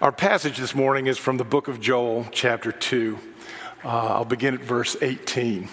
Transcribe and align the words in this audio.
Our 0.00 0.12
passage 0.12 0.56
this 0.56 0.74
morning 0.74 1.08
is 1.08 1.18
from 1.18 1.36
the 1.36 1.44
book 1.44 1.68
of 1.68 1.78
Joel, 1.78 2.26
chapter 2.32 2.72
2. 2.72 3.18
Uh, 3.84 3.88
I'll 3.88 4.24
begin 4.24 4.54
at 4.54 4.60
verse 4.60 4.96
18. 5.02 5.68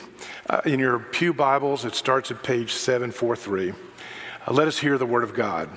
Uh, 0.49 0.59
in 0.65 0.81
your 0.81 0.99
Pew 0.99 1.33
Bibles, 1.33 1.85
it 1.85 1.95
starts 1.95 2.29
at 2.29 2.43
page 2.43 2.73
743. 2.73 3.69
Uh, 3.71 3.73
let 4.51 4.67
us 4.67 4.79
hear 4.79 4.97
the 4.97 5.05
word 5.05 5.23
of 5.23 5.33
God. 5.33 5.69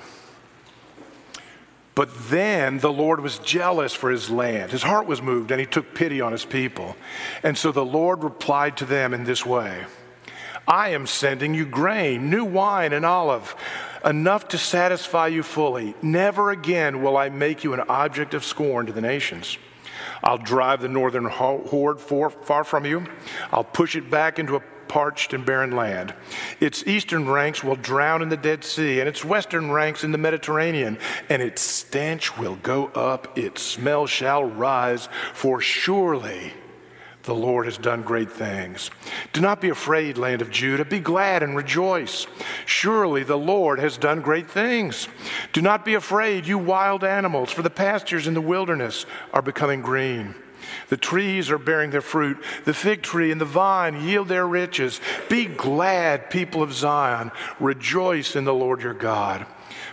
But 1.95 2.09
then 2.29 2.79
the 2.79 2.91
Lord 2.91 3.21
was 3.21 3.39
jealous 3.39 3.93
for 3.93 4.11
his 4.11 4.29
land. 4.29 4.73
His 4.73 4.83
heart 4.83 5.07
was 5.07 5.21
moved, 5.21 5.51
and 5.51 5.61
he 5.61 5.65
took 5.65 5.95
pity 5.95 6.19
on 6.19 6.33
his 6.33 6.43
people. 6.43 6.97
And 7.43 7.57
so 7.57 7.71
the 7.71 7.85
Lord 7.85 8.21
replied 8.21 8.75
to 8.77 8.85
them 8.85 9.13
in 9.13 9.23
this 9.23 9.45
way 9.45 9.85
I 10.67 10.89
am 10.89 11.07
sending 11.07 11.53
you 11.53 11.65
grain, 11.65 12.29
new 12.29 12.45
wine, 12.45 12.93
and 12.93 13.05
olive 13.05 13.55
enough 14.05 14.47
to 14.49 14.57
satisfy 14.57 15.27
you 15.27 15.43
fully. 15.43 15.95
Never 16.01 16.51
again 16.51 17.01
will 17.03 17.17
I 17.17 17.29
make 17.29 17.63
you 17.63 17.73
an 17.73 17.81
object 17.81 18.33
of 18.33 18.43
scorn 18.43 18.85
to 18.87 18.93
the 18.93 19.01
nations. 19.01 19.57
I'll 20.23 20.37
drive 20.37 20.81
the 20.81 20.87
northern 20.87 21.25
horde 21.25 21.99
far 21.99 22.63
from 22.63 22.85
you. 22.85 23.05
I'll 23.51 23.63
push 23.63 23.95
it 23.95 24.09
back 24.09 24.39
into 24.39 24.55
a 24.55 24.63
parched 24.87 25.33
and 25.33 25.45
barren 25.45 25.71
land. 25.71 26.13
Its 26.59 26.85
eastern 26.85 27.29
ranks 27.29 27.63
will 27.63 27.75
drown 27.75 28.21
in 28.21 28.29
the 28.29 28.37
Dead 28.37 28.63
Sea, 28.63 28.99
and 28.99 29.07
its 29.07 29.23
western 29.23 29.71
ranks 29.71 30.03
in 30.03 30.11
the 30.11 30.17
Mediterranean, 30.17 30.97
and 31.29 31.41
its 31.41 31.61
stench 31.61 32.37
will 32.37 32.57
go 32.57 32.87
up, 32.87 33.37
its 33.37 33.61
smell 33.61 34.05
shall 34.05 34.43
rise, 34.43 35.07
for 35.33 35.61
surely 35.61 36.53
the 37.23 37.35
Lord 37.35 37.65
has 37.65 37.77
done 37.77 38.01
great 38.01 38.31
things. 38.31 38.89
Do 39.33 39.41
not 39.41 39.61
be 39.61 39.69
afraid, 39.69 40.17
land 40.17 40.41
of 40.41 40.49
Judah. 40.49 40.85
Be 40.85 40.99
glad 40.99 41.43
and 41.43 41.55
rejoice. 41.55 42.25
Surely 42.65 43.23
the 43.23 43.37
Lord 43.37 43.79
has 43.79 43.97
done 43.97 44.21
great 44.21 44.49
things. 44.49 45.07
Do 45.53 45.61
not 45.61 45.85
be 45.85 45.93
afraid, 45.93 46.47
you 46.47 46.57
wild 46.57 47.03
animals, 47.03 47.51
for 47.51 47.61
the 47.61 47.69
pastures 47.69 48.27
in 48.27 48.33
the 48.33 48.41
wilderness 48.41 49.05
are 49.33 49.41
becoming 49.41 49.81
green. 49.81 50.35
The 50.89 50.97
trees 50.97 51.49
are 51.49 51.57
bearing 51.57 51.91
their 51.91 52.01
fruit. 52.01 52.43
The 52.65 52.73
fig 52.73 53.01
tree 53.01 53.31
and 53.31 53.39
the 53.39 53.45
vine 53.45 54.03
yield 54.03 54.27
their 54.27 54.47
riches. 54.47 54.99
Be 55.29 55.45
glad, 55.45 56.29
people 56.29 56.63
of 56.63 56.73
Zion. 56.73 57.31
Rejoice 57.59 58.35
in 58.35 58.45
the 58.45 58.53
Lord 58.53 58.81
your 58.81 58.93
God. 58.93 59.45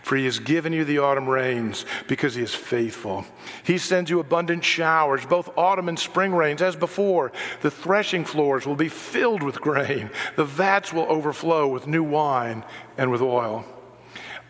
For 0.08 0.16
he 0.16 0.24
has 0.24 0.38
given 0.38 0.72
you 0.72 0.86
the 0.86 1.00
autumn 1.00 1.28
rains 1.28 1.84
because 2.06 2.34
he 2.34 2.40
is 2.40 2.54
faithful. 2.54 3.26
He 3.62 3.76
sends 3.76 4.08
you 4.08 4.20
abundant 4.20 4.64
showers, 4.64 5.26
both 5.26 5.50
autumn 5.54 5.86
and 5.86 5.98
spring 5.98 6.34
rains, 6.34 6.62
as 6.62 6.76
before. 6.76 7.30
The 7.60 7.70
threshing 7.70 8.24
floors 8.24 8.64
will 8.64 8.74
be 8.74 8.88
filled 8.88 9.42
with 9.42 9.60
grain, 9.60 10.08
the 10.34 10.46
vats 10.46 10.94
will 10.94 11.04
overflow 11.10 11.68
with 11.68 11.86
new 11.86 12.02
wine 12.02 12.64
and 12.96 13.10
with 13.10 13.20
oil. 13.20 13.66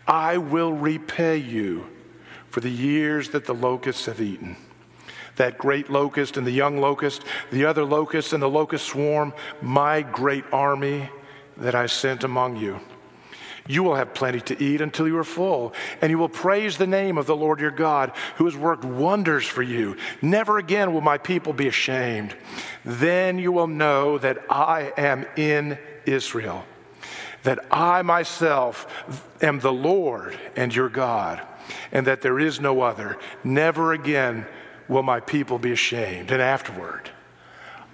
I 0.07 0.37
will 0.37 0.71
repay 0.71 1.35
you 1.35 1.89
for 2.47 2.61
the 2.61 2.71
years 2.71 3.31
that 3.31 3.43
the 3.43 3.53
locusts 3.53 4.05
have 4.05 4.21
eaten. 4.21 4.55
That 5.35 5.57
great 5.57 5.89
locust 5.89 6.37
and 6.37 6.47
the 6.47 6.51
young 6.51 6.79
locust, 6.79 7.25
the 7.51 7.65
other 7.65 7.83
locust 7.83 8.31
and 8.31 8.41
the 8.41 8.47
locust 8.47 8.85
swarm, 8.85 9.33
my 9.61 10.03
great 10.03 10.45
army 10.53 11.09
that 11.57 11.75
I 11.75 11.87
sent 11.87 12.23
among 12.23 12.55
you. 12.55 12.79
You 13.69 13.83
will 13.83 13.93
have 13.93 14.15
plenty 14.15 14.41
to 14.41 14.63
eat 14.63 14.81
until 14.81 15.07
you 15.07 15.15
are 15.19 15.23
full, 15.23 15.75
and 16.01 16.09
you 16.09 16.17
will 16.17 16.27
praise 16.27 16.77
the 16.77 16.87
name 16.87 17.19
of 17.19 17.27
the 17.27 17.35
Lord 17.35 17.59
your 17.59 17.69
God, 17.69 18.11
who 18.37 18.45
has 18.45 18.57
worked 18.57 18.83
wonders 18.83 19.45
for 19.45 19.61
you. 19.61 19.95
Never 20.23 20.57
again 20.57 20.91
will 20.91 21.01
my 21.01 21.19
people 21.19 21.53
be 21.53 21.67
ashamed. 21.67 22.35
Then 22.83 23.37
you 23.37 23.51
will 23.51 23.67
know 23.67 24.17
that 24.17 24.39
I 24.49 24.91
am 24.97 25.27
in 25.37 25.77
Israel, 26.07 26.65
that 27.43 27.59
I 27.69 28.01
myself 28.01 28.87
am 29.39 29.59
the 29.59 29.71
Lord 29.71 30.35
and 30.55 30.73
your 30.73 30.89
God, 30.89 31.39
and 31.91 32.07
that 32.07 32.23
there 32.23 32.39
is 32.39 32.59
no 32.59 32.81
other. 32.81 33.19
Never 33.43 33.93
again 33.93 34.47
will 34.87 35.03
my 35.03 35.19
people 35.19 35.59
be 35.59 35.71
ashamed. 35.71 36.31
And 36.31 36.41
afterward, 36.41 37.11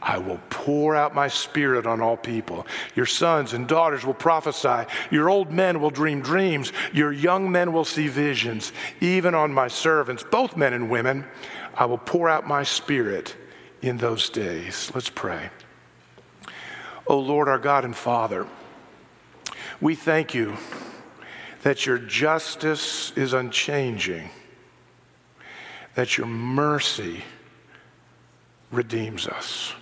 I 0.06 0.20
will 0.20 0.40
pour 0.52 0.96
out 0.96 1.16
my 1.16 1.28
spirit 1.28 1.88
on 1.88 2.00
all 2.00 2.16
people. 2.16 2.68
Your 2.96 3.08
sons 3.08 3.54
and 3.54 3.68
daughters 3.68 4.06
will 4.06 4.14
prophesy. 4.14 4.86
Your 5.10 5.32
old 5.32 5.52
men 5.52 5.82
will 5.82 5.90
dream 5.90 6.22
dreams. 6.22 6.72
Your 6.94 7.12
young 7.12 7.52
men 7.52 7.74
will 7.74 7.86
see 7.86 8.08
visions. 8.08 8.72
Even 9.02 9.34
on 9.34 9.52
my 9.52 9.68
servants, 9.68 10.24
both 10.24 10.56
men 10.56 10.74
and 10.74 10.92
women, 10.92 11.26
I 11.74 11.86
will 11.86 11.98
pour 11.98 12.30
out 12.30 12.48
my 12.48 12.62
spirit 12.62 13.36
in 13.82 13.98
those 13.98 14.30
days. 14.30 14.92
Let's 14.94 15.10
pray. 15.10 15.50
O 17.08 17.16
oh 17.16 17.20
Lord, 17.20 17.50
our 17.50 17.60
God 17.60 17.84
and 17.84 17.96
Father, 17.96 18.48
we 19.82 19.96
thank 19.96 20.36
you 20.36 20.56
that 21.64 21.88
your 21.88 21.98
justice 21.98 23.12
is 23.16 23.34
unchanging, 23.34 24.30
that 25.96 26.16
your 26.16 26.28
mercy 26.28 27.24
redeems 28.72 29.28
us. 29.28 29.74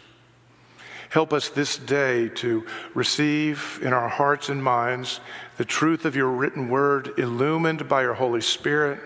Help 1.13 1.31
us 1.31 1.49
this 1.49 1.77
day 1.77 2.27
to 2.27 2.65
receive 2.95 3.77
in 3.83 3.93
our 3.93 4.09
hearts 4.09 4.49
and 4.49 4.63
minds 4.63 5.19
the 5.57 5.63
truth 5.63 6.05
of 6.05 6.15
your 6.15 6.29
written 6.29 6.69
word, 6.69 7.13
illumined 7.19 7.87
by 7.87 8.01
your 8.01 8.15
Holy 8.15 8.41
Spirit, 8.41 8.99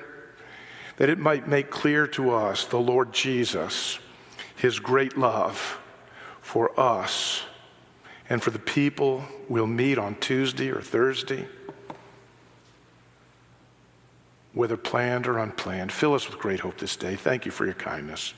that 0.95 1.09
it 1.09 1.19
might 1.19 1.49
make 1.49 1.69
clear 1.69 2.07
to 2.07 2.33
us 2.33 2.63
the 2.63 2.79
Lord 2.79 3.11
Jesus, 3.11 3.99
his 4.55 4.79
great 4.79 5.17
love 5.17 5.79
for 6.39 6.79
us 6.79 7.43
and 8.29 8.41
for 8.41 8.51
the 8.51 8.57
people 8.59 9.25
we'll 9.49 9.67
meet 9.67 9.97
on 9.97 10.15
Tuesday 10.15 10.69
or 10.69 10.79
Thursday, 10.79 11.45
whether 14.53 14.77
planned 14.77 15.27
or 15.27 15.39
unplanned. 15.39 15.91
Fill 15.91 16.13
us 16.13 16.25
with 16.29 16.39
great 16.39 16.61
hope 16.61 16.77
this 16.77 16.95
day. 16.95 17.17
Thank 17.17 17.45
you 17.45 17.51
for 17.51 17.65
your 17.65 17.73
kindness. 17.73 18.33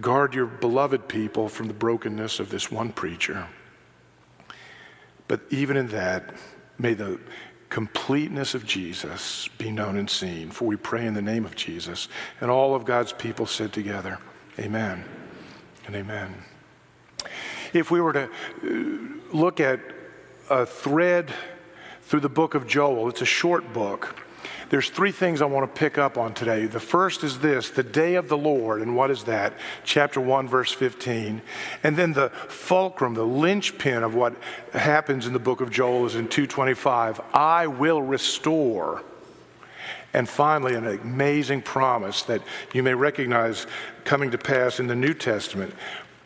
Guard 0.00 0.34
your 0.34 0.46
beloved 0.46 1.08
people 1.08 1.48
from 1.48 1.68
the 1.68 1.74
brokenness 1.74 2.40
of 2.40 2.50
this 2.50 2.70
one 2.70 2.92
preacher. 2.92 3.46
But 5.28 5.40
even 5.50 5.76
in 5.76 5.88
that, 5.88 6.34
may 6.78 6.94
the 6.94 7.20
completeness 7.68 8.54
of 8.54 8.64
Jesus 8.64 9.48
be 9.58 9.70
known 9.70 9.96
and 9.96 10.08
seen. 10.08 10.50
For 10.50 10.64
we 10.64 10.76
pray 10.76 11.06
in 11.06 11.14
the 11.14 11.22
name 11.22 11.44
of 11.44 11.56
Jesus. 11.56 12.08
And 12.40 12.50
all 12.50 12.74
of 12.74 12.84
God's 12.84 13.12
people 13.12 13.46
said 13.46 13.72
together, 13.72 14.18
Amen 14.58 15.04
and 15.86 15.96
amen. 15.96 16.34
If 17.72 17.90
we 17.90 18.00
were 18.00 18.12
to 18.12 18.24
uh, 18.24 19.36
look 19.36 19.58
at 19.58 19.80
a 20.48 20.64
thread 20.64 21.32
through 22.02 22.20
the 22.20 22.28
book 22.28 22.54
of 22.54 22.66
Joel, 22.66 23.08
it's 23.08 23.22
a 23.22 23.26
short 23.26 23.72
book. 23.72 24.23
There's 24.70 24.88
three 24.88 25.12
things 25.12 25.42
I 25.42 25.46
want 25.46 25.72
to 25.72 25.78
pick 25.78 25.98
up 25.98 26.16
on 26.16 26.34
today. 26.34 26.66
The 26.66 26.80
first 26.80 27.22
is 27.22 27.38
this 27.38 27.70
the 27.70 27.82
day 27.82 28.14
of 28.14 28.28
the 28.28 28.36
Lord. 28.36 28.82
And 28.82 28.96
what 28.96 29.10
is 29.10 29.24
that? 29.24 29.54
Chapter 29.84 30.20
1, 30.20 30.48
verse 30.48 30.72
15. 30.72 31.42
And 31.82 31.96
then 31.96 32.12
the 32.12 32.30
fulcrum, 32.48 33.14
the 33.14 33.26
linchpin 33.26 34.02
of 34.02 34.14
what 34.14 34.34
happens 34.72 35.26
in 35.26 35.32
the 35.32 35.38
book 35.38 35.60
of 35.60 35.70
Joel 35.70 36.06
is 36.06 36.14
in 36.14 36.28
225 36.28 37.20
I 37.32 37.66
will 37.66 38.02
restore. 38.02 39.02
And 40.12 40.28
finally, 40.28 40.74
an 40.74 40.86
amazing 40.86 41.62
promise 41.62 42.22
that 42.22 42.40
you 42.72 42.82
may 42.82 42.94
recognize 42.94 43.66
coming 44.04 44.30
to 44.30 44.38
pass 44.38 44.78
in 44.78 44.86
the 44.86 44.94
New 44.94 45.12
Testament. 45.12 45.74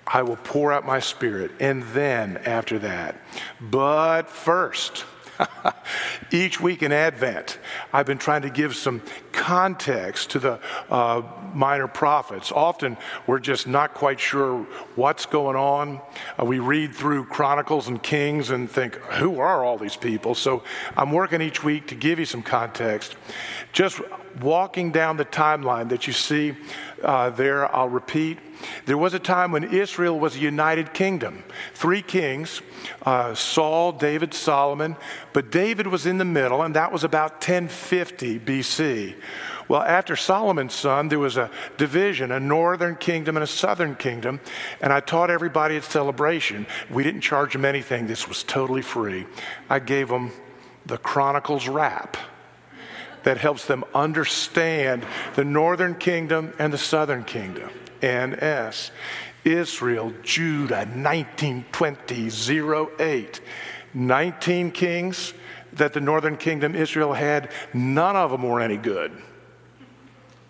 I 0.06 0.22
will 0.22 0.36
pour 0.36 0.72
out 0.72 0.86
my 0.86 1.00
spirit. 1.00 1.52
And 1.58 1.82
then 1.94 2.36
after 2.38 2.78
that. 2.80 3.16
But 3.60 4.28
first, 4.28 5.04
Each 6.30 6.60
week 6.60 6.82
in 6.82 6.92
Advent, 6.92 7.58
I've 7.92 8.06
been 8.06 8.18
trying 8.18 8.42
to 8.42 8.50
give 8.50 8.74
some 8.76 9.02
context 9.32 10.30
to 10.30 10.38
the 10.38 10.60
uh, 10.90 11.22
minor 11.54 11.88
prophets. 11.88 12.52
Often 12.52 12.96
we're 13.26 13.38
just 13.38 13.66
not 13.66 13.94
quite 13.94 14.20
sure 14.20 14.66
what's 14.96 15.26
going 15.26 15.56
on. 15.56 16.00
Uh, 16.38 16.44
we 16.44 16.58
read 16.58 16.94
through 16.94 17.24
Chronicles 17.26 17.88
and 17.88 18.02
Kings 18.02 18.50
and 18.50 18.70
think, 18.70 18.96
who 18.96 19.40
are 19.40 19.64
all 19.64 19.78
these 19.78 19.96
people? 19.96 20.34
So 20.34 20.62
I'm 20.96 21.12
working 21.12 21.40
each 21.40 21.62
week 21.62 21.88
to 21.88 21.94
give 21.94 22.18
you 22.18 22.24
some 22.24 22.42
context. 22.42 23.16
Just 23.72 24.00
walking 24.40 24.92
down 24.92 25.16
the 25.16 25.24
timeline 25.24 25.88
that 25.90 26.06
you 26.06 26.12
see 26.12 26.56
uh, 27.02 27.30
there, 27.30 27.74
I'll 27.74 27.88
repeat. 27.88 28.38
There 28.86 28.98
was 28.98 29.14
a 29.14 29.18
time 29.18 29.52
when 29.52 29.64
Israel 29.64 30.18
was 30.18 30.36
a 30.36 30.40
united 30.40 30.92
kingdom. 30.92 31.44
Three 31.74 32.02
kings 32.02 32.60
uh, 33.02 33.34
Saul, 33.34 33.92
David, 33.92 34.34
Solomon. 34.34 34.96
But 35.32 35.50
David 35.50 35.86
was 35.86 36.06
in 36.06 36.18
the 36.18 36.24
middle, 36.24 36.62
and 36.62 36.74
that 36.74 36.92
was 36.92 37.04
about 37.04 37.32
1050 37.34 38.40
BC. 38.40 39.14
Well, 39.68 39.82
after 39.82 40.16
Solomon's 40.16 40.74
son, 40.74 41.08
there 41.08 41.18
was 41.18 41.36
a 41.36 41.50
division, 41.76 42.32
a 42.32 42.40
northern 42.40 42.96
kingdom 42.96 43.36
and 43.36 43.44
a 43.44 43.46
southern 43.46 43.94
kingdom. 43.94 44.40
And 44.80 44.92
I 44.92 45.00
taught 45.00 45.30
everybody 45.30 45.76
at 45.76 45.84
celebration. 45.84 46.66
We 46.90 47.02
didn't 47.02 47.20
charge 47.20 47.52
them 47.52 47.64
anything, 47.64 48.06
this 48.06 48.26
was 48.26 48.42
totally 48.42 48.82
free. 48.82 49.26
I 49.68 49.78
gave 49.78 50.08
them 50.08 50.32
the 50.86 50.98
Chronicles 50.98 51.68
rap 51.68 52.16
that 53.28 53.36
helps 53.36 53.66
them 53.66 53.84
understand 53.94 55.04
the 55.34 55.44
northern 55.44 55.94
kingdom 55.94 56.54
and 56.58 56.72
the 56.72 56.78
southern 56.78 57.24
kingdom. 57.24 57.68
NS. 58.02 58.90
Israel, 59.44 60.14
Judah, 60.22 60.86
1920, 60.86 62.94
08. 62.98 63.40
19 63.92 64.70
kings 64.70 65.34
that 65.74 65.92
the 65.92 66.00
northern 66.00 66.38
kingdom 66.38 66.74
Israel 66.74 67.12
had, 67.12 67.52
none 67.74 68.16
of 68.16 68.30
them 68.30 68.44
were 68.44 68.62
any 68.62 68.78
good. 68.78 69.12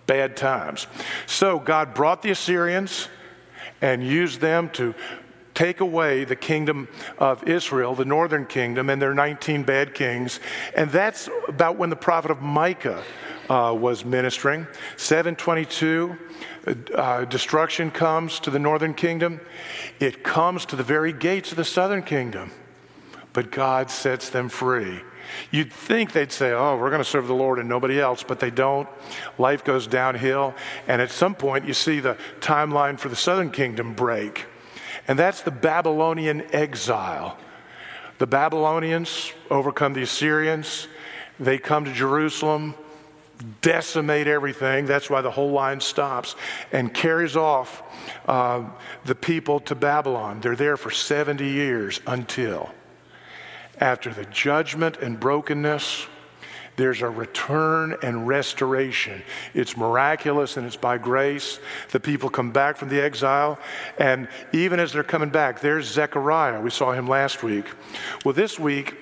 bad 0.07 0.37
times. 0.37 0.87
So 1.27 1.59
God 1.59 1.95
brought 1.95 2.23
the 2.23 2.31
Assyrians 2.31 3.09
and 3.81 4.07
used 4.07 4.41
them 4.41 4.71
to 4.75 4.95
take 5.59 5.81
away 5.81 6.23
the 6.23 6.37
kingdom 6.37 6.87
of 7.19 7.43
Israel, 7.43 7.93
the 7.93 8.05
northern 8.05 8.47
kingdom, 8.47 8.89
and 8.89 9.03
their 9.03 9.13
19 9.13 9.65
bad 9.65 9.93
kings. 9.93 10.39
And 10.77 10.89
that's 10.93 11.29
about 11.49 11.77
when 11.77 11.91
the 11.91 11.97
prophet 11.97 12.31
of 12.31 12.41
Micah 12.41 13.03
uh, 13.51 13.75
was 13.77 14.05
ministering. 14.05 14.69
722, 14.97 16.17
uh, 16.95 17.25
destruction 17.25 17.91
comes 17.91 18.39
to 18.39 18.53
the 18.53 18.61
northern 18.61 18.95
kingdom. 18.95 19.41
It 19.99 20.23
comes 20.23 20.65
to 20.67 20.77
the 20.77 20.85
very 20.85 21.13
gates 21.13 21.51
of 21.51 21.57
the 21.57 21.65
southern 21.65 22.05
kingdom, 22.05 22.53
but 23.33 23.51
God 23.51 23.91
sets 23.91 24.31
them 24.31 24.49
free. 24.49 25.01
You'd 25.51 25.73
think 25.73 26.13
they'd 26.13 26.31
say, 26.31 26.53
Oh, 26.53 26.77
we're 26.77 26.91
going 26.91 27.03
to 27.03 27.05
serve 27.05 27.27
the 27.27 27.35
Lord 27.35 27.59
and 27.59 27.69
nobody 27.69 28.01
else, 28.01 28.23
but 28.23 28.39
they 28.39 28.53
don't. 28.53 28.89
Life 29.39 29.65
goes 29.65 29.89
downhill. 29.89 30.55
And 30.87 31.03
at 31.03 31.11
some 31.11 31.35
point, 31.35 31.67
you 31.67 31.75
see 31.75 31.99
the 31.99 32.17
timeline 32.39 32.97
for 32.97 33.09
the 33.09 33.17
southern 33.17 33.51
kingdom 33.51 33.95
break. 33.95 34.47
And 35.09 35.19
that's 35.19 35.41
the 35.41 35.51
Babylonian 35.51 36.55
exile. 36.55 37.39
The 38.19 38.27
Babylonians 38.27 39.33
overcome 39.51 39.95
the 39.95 40.03
Assyrians. 40.03 40.87
They 41.41 41.57
come 41.57 41.87
to 41.87 41.93
Jerusalem, 41.93 42.75
decimate 43.63 44.27
everything. 44.27 44.87
That's 44.87 45.09
why 45.09 45.23
the 45.23 45.31
whole 45.31 45.51
line 45.51 45.81
stops 45.81 46.37
and 46.73 46.93
carries 46.93 47.37
off 47.37 47.83
uh, 48.27 48.65
the 49.05 49.15
people 49.15 49.61
to 49.61 49.75
Babylon. 49.75 50.41
They're 50.41 50.57
there 50.57 50.77
for 50.77 50.91
70 50.91 51.47
years 51.47 52.01
until, 52.07 52.71
after 53.79 54.13
the 54.13 54.25
judgment 54.27 54.99
and 54.99 55.19
brokenness, 55.19 56.07
there's 56.79 57.03
a 57.03 57.11
return 57.11 57.97
and 58.05 58.29
restoration. 58.29 59.21
It's 59.53 59.77
miraculous 59.77 60.57
and 60.57 60.65
it's 60.65 60.77
by 60.77 60.97
grace. 60.97 61.59
The 61.91 61.99
people 61.99 62.31
come 62.31 62.53
back 62.53 62.77
from 62.77 62.89
the 62.89 63.03
exile. 63.03 63.59
And 63.99 64.29
even 64.53 64.79
as 64.79 64.93
they're 64.93 65.03
coming 65.03 65.29
back, 65.29 65.61
there's 65.61 65.87
Zechariah. 65.87 66.61
We 66.61 66.71
saw 66.71 66.93
him 66.93 67.09
last 67.09 67.43
week. 67.43 67.67
Well, 68.25 68.33
this 68.33 68.61
week, 68.61 68.95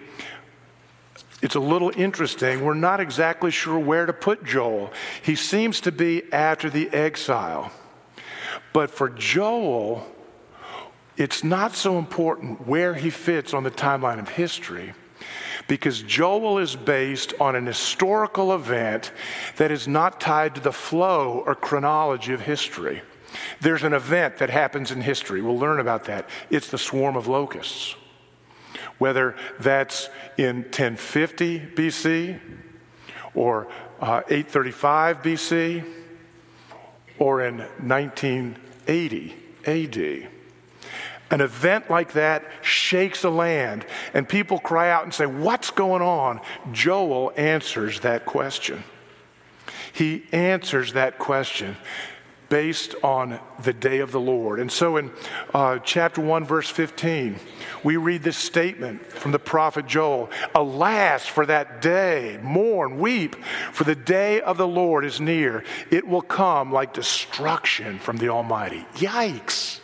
it's 1.43 1.55
a 1.55 1.61
little 1.61 1.93
interesting. 1.95 2.65
We're 2.65 2.73
not 2.73 2.99
exactly 2.99 3.51
sure 3.51 3.79
where 3.79 4.07
to 4.07 4.13
put 4.15 4.43
Joel. 4.43 4.91
He 5.23 5.37
seems 5.37 5.83
to 5.83 5.93
be 5.93 6.33
after 6.33 6.71
the 6.71 6.89
exile. 6.95 7.71
But 8.73 8.91
for 8.91 9.11
Joel, 9.11 10.07
it's 11.19 11.45
not 11.45 11.75
so 11.75 11.99
important 11.99 12.67
where 12.67 12.95
he 12.95 13.11
fits 13.11 13.53
on 13.53 13.65
the 13.65 13.71
timeline 13.71 14.19
of 14.19 14.31
history 14.31 14.95
because 15.69 16.03
Joel 16.03 16.59
is 16.59 16.77
based 16.77 17.35
on 17.41 17.57
an 17.57 17.67
historical 17.67 18.55
event 18.55 19.13
that 19.57 19.71
is 19.71 19.89
not 19.89 20.21
tied 20.21 20.55
to 20.55 20.61
the 20.61 20.73
flow 20.73 21.43
or 21.47 21.55
chronology 21.55 22.33
of 22.33 22.43
history. 22.43 23.03
There's 23.61 23.83
an 23.83 23.93
event 23.93 24.39
that 24.39 24.51
happens 24.51 24.91
in 24.91 25.01
history. 25.01 25.43
We'll 25.43 25.59
learn 25.59 25.81
about 25.81 26.05
that. 26.05 26.29
It's 26.51 26.71
the 26.71 26.79
swarm 26.79 27.17
of 27.17 27.27
locusts. 27.27 27.97
Whether 28.99 29.35
that's 29.61 30.09
in 30.39 30.63
1050 30.63 31.61
BC 31.75 32.41
or 33.35 33.69
uh, 34.01 34.23
835 34.29 35.23
BC 35.23 35.85
or 37.19 37.43
in 37.43 37.59
1980 37.59 39.35
AD. 39.67 40.29
An 41.31 41.41
event 41.41 41.91
like 41.91 42.13
that 42.13 42.45
shakes 42.63 43.25
a 43.25 43.31
land, 43.31 43.85
and 44.15 44.29
people 44.29 44.59
cry 44.59 44.91
out 44.91 45.05
and 45.05 45.13
say, 45.13 45.27
What's 45.27 45.71
going 45.71 46.03
on? 46.03 46.41
Joel 46.73 47.33
answers 47.37 48.01
that 48.01 48.27
question. 48.27 48.85
He 49.93 50.27
answers 50.31 50.93
that 50.93 51.19
question 51.19 51.77
based 52.49 52.95
on 53.03 53.41
the 53.63 53.73
day 53.73 53.99
of 53.99 54.13
the 54.13 54.21
Lord. 54.21 54.61
And 54.61 54.71
so 54.71 54.97
in 54.99 55.11
uh, 55.53 55.79
chapter 55.81 56.21
1, 56.21 56.45
verse 56.45 56.69
15, 56.69 57.37
we 57.83 57.97
read 57.97 58.23
this 58.23 58.37
statement 58.37 59.05
from 59.07 59.33
the 59.33 59.39
prophet 59.39 59.87
Joel 59.87 60.31
Alas, 60.55 61.27
for 61.27 61.47
that 61.47 61.83
day, 61.83 62.39
mourn, 62.43 62.99
weep, 62.99 63.37
for 63.73 63.85
the 63.85 63.95
day 63.95 64.41
of 64.41 64.59
the 64.59 64.69
Lord 64.69 65.05
is 65.05 65.21
near. 65.21 65.65
It 65.91 66.07
will 66.07 66.23
come 66.23 66.73
like 66.73 66.93
destruction 66.93 67.99
from 67.99 68.19
the 68.19 68.29
Almighty. 68.29 68.87
Yikes. 68.95 69.81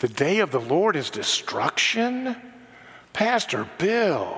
The 0.00 0.08
day 0.08 0.38
of 0.38 0.52
the 0.52 0.60
Lord 0.60 0.94
is 0.94 1.10
destruction? 1.10 2.36
Pastor 3.12 3.68
Bill. 3.78 4.36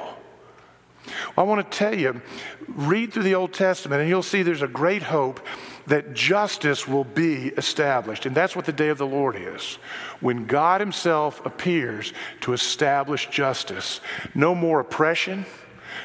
I 1.37 1.43
want 1.43 1.71
to 1.71 1.79
tell 1.79 1.95
you, 1.95 2.23
read 2.69 3.13
through 3.13 3.25
the 3.25 3.35
Old 3.35 3.53
Testament 3.53 4.01
and 4.01 4.09
you'll 4.09 4.23
see 4.23 4.43
there's 4.43 4.63
a 4.63 4.69
great 4.69 5.03
hope 5.03 5.41
that 5.87 6.15
justice 6.15 6.87
will 6.87 7.05
be 7.05 7.49
established. 7.49 8.27
And 8.27 8.35
that's 8.35 8.55
what 8.55 8.65
the 8.65 8.73
day 8.73 8.89
of 8.89 8.99
the 8.99 9.07
Lord 9.07 9.37
is. 9.37 9.79
When 10.21 10.47
God 10.47 10.81
Himself 10.81 11.45
appears 11.45 12.13
to 12.43 12.53
establish 12.53 13.29
justice. 13.29 14.01
No 14.35 14.55
more 14.55 14.81
oppression, 14.81 15.45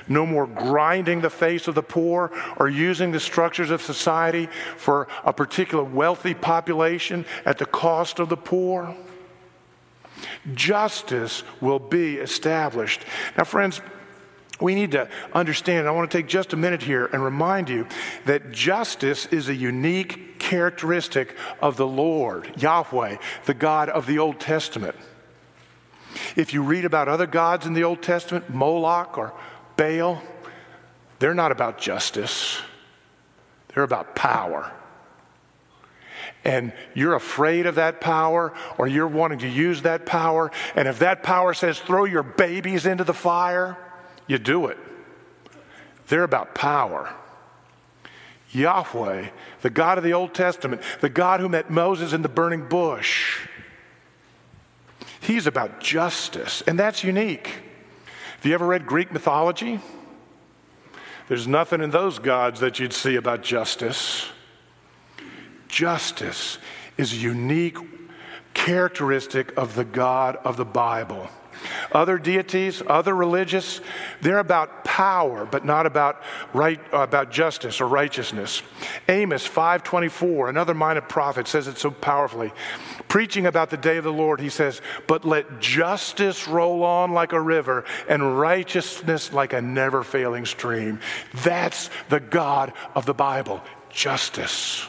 no 0.07 0.25
more 0.25 0.47
grinding 0.47 1.21
the 1.21 1.29
face 1.29 1.67
of 1.67 1.75
the 1.75 1.83
poor 1.83 2.31
or 2.57 2.67
using 2.67 3.11
the 3.11 3.19
structures 3.19 3.69
of 3.69 3.81
society 3.81 4.49
for 4.75 5.07
a 5.23 5.31
particular 5.31 5.83
wealthy 5.83 6.33
population 6.33 7.25
at 7.45 7.57
the 7.57 7.65
cost 7.65 8.19
of 8.19 8.29
the 8.29 8.37
poor 8.37 8.95
justice 10.53 11.43
will 11.61 11.79
be 11.79 12.17
established. 12.17 13.01
Now, 13.37 13.43
friends, 13.43 13.81
we 14.59 14.75
need 14.75 14.91
to 14.91 15.09
understand, 15.33 15.87
I 15.87 15.91
want 15.91 16.09
to 16.09 16.17
take 16.17 16.27
just 16.27 16.53
a 16.53 16.57
minute 16.57 16.81
here 16.81 17.07
and 17.07 17.23
remind 17.23 17.69
you 17.69 17.87
that 18.25 18.51
justice 18.51 19.25
is 19.27 19.49
a 19.49 19.55
unique 19.55 20.39
characteristic 20.39 21.35
of 21.61 21.75
the 21.75 21.87
Lord, 21.87 22.51
Yahweh, 22.57 23.17
the 23.45 23.53
God 23.53 23.89
of 23.89 24.05
the 24.05 24.19
Old 24.19 24.39
Testament. 24.39 24.95
If 26.37 26.53
you 26.53 26.61
read 26.63 26.85
about 26.85 27.09
other 27.09 27.27
gods 27.27 27.65
in 27.65 27.73
the 27.73 27.83
Old 27.83 28.01
Testament, 28.01 28.49
Moloch 28.49 29.17
or 29.17 29.33
Baal, 29.75 30.21
they're 31.19 31.33
not 31.33 31.51
about 31.51 31.77
justice, 31.77 32.61
they're 33.69 33.83
about 33.83 34.15
power 34.15 34.71
and 36.45 36.71
you're 36.93 37.15
afraid 37.15 37.65
of 37.65 37.75
that 37.75 37.99
power 37.99 38.53
or 38.77 38.87
you're 38.87 39.07
wanting 39.07 39.39
to 39.39 39.49
use 39.49 39.81
that 39.81 40.05
power, 40.05 40.51
and 40.75 40.87
if 40.87 40.99
that 40.99 41.23
power 41.23 41.53
says 41.53 41.79
throw 41.79 42.05
your 42.05 42.23
babies 42.23 42.85
into 42.85 43.03
the 43.03 43.13
fire, 43.13 43.77
you 44.27 44.37
do 44.37 44.67
it. 44.67 44.77
They're 46.07 46.23
about 46.23 46.53
power. 46.53 47.13
Yahweh, 48.51 49.29
the 49.63 49.69
God 49.69 49.97
of 49.97 50.03
the 50.03 50.13
Old 50.13 50.33
Testament, 50.33 50.81
the 51.01 51.09
God 51.09 51.39
who 51.39 51.49
met 51.49 51.69
Moses 51.69 52.13
in 52.13 52.21
the 52.21 52.29
burning 52.29 52.69
bush, 52.69 53.47
he's 55.19 55.47
about 55.47 55.81
justice, 55.81 56.61
and 56.65 56.79
that's 56.79 57.03
unique. 57.03 57.47
Have 58.37 58.45
you 58.45 58.53
ever 58.53 58.67
read 58.67 58.85
Greek 58.85 59.11
mythology? 59.11 59.79
There's 61.27 61.47
nothing 61.47 61.81
in 61.81 61.89
those 61.89 62.19
gods 62.19 62.59
that 62.59 62.79
you'd 62.79 62.93
see 62.93 63.15
about 63.15 63.41
justice 63.41 64.29
justice 65.75 66.57
is 66.95 67.11
a 67.11 67.17
unique 67.17 67.77
characteristic 68.53 69.57
of 69.57 69.75
the 69.75 69.83
God 69.83 70.37
of 70.45 70.55
the 70.55 70.63
Bible. 70.63 71.29
Other 71.91 72.17
deities, 72.17 72.81
other 72.87 73.13
religious, 73.13 73.81
they're 74.21 74.39
about 74.39 74.85
power, 74.85 75.45
but 75.45 75.65
not 75.65 75.85
about 75.85 76.21
right 76.53 76.79
about 76.93 77.29
justice 77.29 77.81
or 77.81 77.87
righteousness. 77.89 78.61
Amos 79.09 79.45
5:24, 79.45 80.47
another 80.47 80.73
minor 80.73 81.01
prophet, 81.01 81.45
says 81.45 81.67
it 81.67 81.77
so 81.77 81.91
powerfully. 81.91 82.53
Preaching 83.09 83.45
about 83.45 83.69
the 83.69 83.77
day 83.77 83.97
of 83.97 84.05
the 84.05 84.13
Lord, 84.13 84.39
he 84.39 84.49
says, 84.49 84.81
"But 85.07 85.25
let 85.25 85.59
justice 85.59 86.47
roll 86.47 86.85
on 86.85 87.11
like 87.11 87.33
a 87.33 87.41
river 87.41 87.83
and 88.07 88.39
righteousness 88.39 89.33
like 89.33 89.51
a 89.51 89.61
never-failing 89.61 90.45
stream." 90.45 91.01
That's 91.33 91.89
the 92.07 92.21
God 92.21 92.71
of 92.93 93.05
the 93.05 93.13
Bible, 93.13 93.61
justice. 93.89 94.87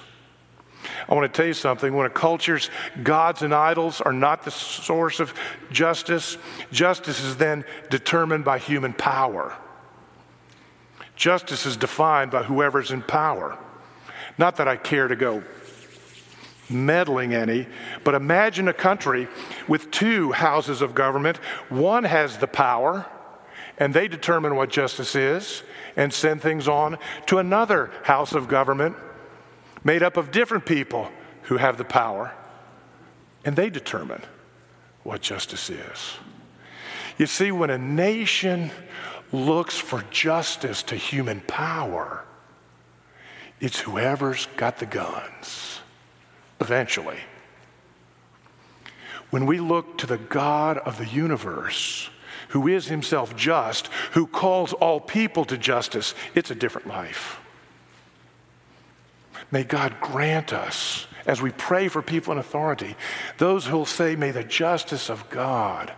I 1.09 1.15
want 1.15 1.33
to 1.33 1.37
tell 1.37 1.47
you 1.47 1.55
something. 1.55 1.95
When 1.95 2.07
a 2.07 2.11
culture's 2.11 2.71
gods 3.03 3.43
and 3.43 3.55
idols 3.55 4.01
are 4.01 4.13
not 4.13 4.45
the 4.45 4.51
source 4.51 5.21
of 5.21 5.35
justice, 5.71 6.37
justice 6.73 7.23
is 7.23 7.37
then 7.37 7.65
determined 7.91 8.45
by 8.45 8.59
human 8.59 8.93
power. 8.93 9.57
Justice 11.15 11.65
is 11.65 11.77
defined 11.77 12.31
by 12.31 12.43
whoever's 12.43 12.91
in 12.91 13.03
power. 13.03 13.57
Not 14.37 14.57
that 14.57 14.69
I 14.69 14.77
care 14.77 15.09
to 15.09 15.17
go 15.17 15.43
meddling 16.69 17.33
any, 17.33 17.69
but 18.03 18.15
imagine 18.15 18.67
a 18.67 18.75
country 18.75 19.29
with 19.69 19.91
two 19.93 20.33
houses 20.33 20.83
of 20.83 20.95
government. 20.95 21.37
One 21.69 22.03
has 22.03 22.39
the 22.39 22.49
power, 22.49 23.07
and 23.79 23.95
they 23.95 24.09
determine 24.09 24.57
what 24.57 24.71
justice 24.71 25.15
is 25.15 25.63
and 25.97 26.13
send 26.13 26.43
things 26.43 26.67
on 26.67 26.99
to 27.27 27.39
another 27.39 27.93
house 28.03 28.33
of 28.33 28.49
government 28.49 28.97
made 29.87 30.02
up 30.02 30.16
of 30.16 30.33
different 30.33 30.66
people 30.66 31.09
who 31.43 31.59
have 31.59 31.78
the 31.78 31.85
power, 31.85 32.35
and 33.45 33.55
they 33.55 33.71
determine 33.71 34.21
what 35.05 35.21
justice 35.23 35.71
is. 35.71 36.16
You 37.19 37.26
see, 37.26 37.52
when 37.52 37.71
a 37.71 37.78
nation 37.78 38.73
looks 39.31 39.78
for 39.78 40.02
justice 40.11 40.83
to 40.83 40.97
human 40.97 41.40
power, 41.40 42.25
It's 43.61 43.81
whoever's 43.81 44.49
got 44.57 44.78
the 44.78 44.87
guns, 44.87 45.81
eventually. 46.61 47.19
When 49.31 49.47
we 49.47 49.61
look 49.61 49.99
to 49.99 50.07
the 50.07 50.19
God 50.19 50.78
of 50.78 50.99
the 50.99 51.07
universe, 51.07 52.11
who 52.49 52.69
is 52.69 52.87
himself 52.87 53.35
just, 53.35 53.87
who 54.12 54.26
calls 54.26 54.73
all 54.75 55.00
people 55.00 55.45
to 55.47 55.57
justice, 55.57 56.14
it's 56.35 56.50
a 56.50 56.55
different 56.55 56.87
life. 56.87 57.40
May 59.50 59.65
God 59.65 59.97
grant 60.00 60.53
us, 60.53 61.07
as 61.26 61.41
we 61.41 61.50
pray 61.50 61.88
for 61.88 62.03
people 62.03 62.33
in 62.33 62.38
authority, 62.38 62.97
those 63.38 63.67
who 63.67 63.76
will 63.76 63.87
say, 63.87 64.17
May 64.17 64.31
the 64.31 64.45
justice 64.45 65.09
of 65.09 65.29
God 65.31 65.93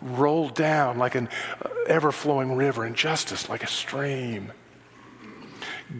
roll 0.00 0.48
down 0.48 0.98
like 0.98 1.14
an 1.14 1.28
uh, 1.62 1.68
ever 1.86 2.12
flowing 2.12 2.56
river, 2.56 2.84
and 2.84 2.96
justice 2.96 3.48
like 3.48 3.62
a 3.62 3.66
stream. 3.66 4.52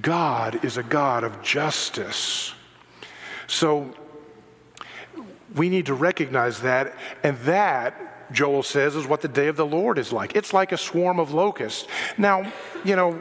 God 0.00 0.64
is 0.64 0.76
a 0.76 0.82
God 0.82 1.24
of 1.24 1.42
justice. 1.42 2.54
So 3.46 3.94
we 5.54 5.68
need 5.68 5.86
to 5.86 5.94
recognize 5.94 6.60
that, 6.60 6.94
and 7.22 7.36
that, 7.38 8.32
Joel 8.32 8.62
says, 8.62 8.94
is 8.94 9.06
what 9.06 9.20
the 9.20 9.28
day 9.28 9.48
of 9.48 9.56
the 9.56 9.66
Lord 9.66 9.98
is 9.98 10.12
like. 10.12 10.36
It's 10.36 10.52
like 10.52 10.70
a 10.70 10.78
swarm 10.78 11.18
of 11.18 11.32
locusts. 11.32 11.88
Now, 12.16 12.50
you 12.84 12.94
know, 12.94 13.20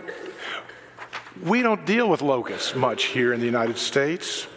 we 1.43 1.61
don't 1.61 1.85
deal 1.85 2.09
with 2.09 2.21
locusts 2.21 2.75
much 2.75 3.05
here 3.05 3.33
in 3.33 3.39
the 3.39 3.45
United 3.45 3.77
States. 3.77 4.47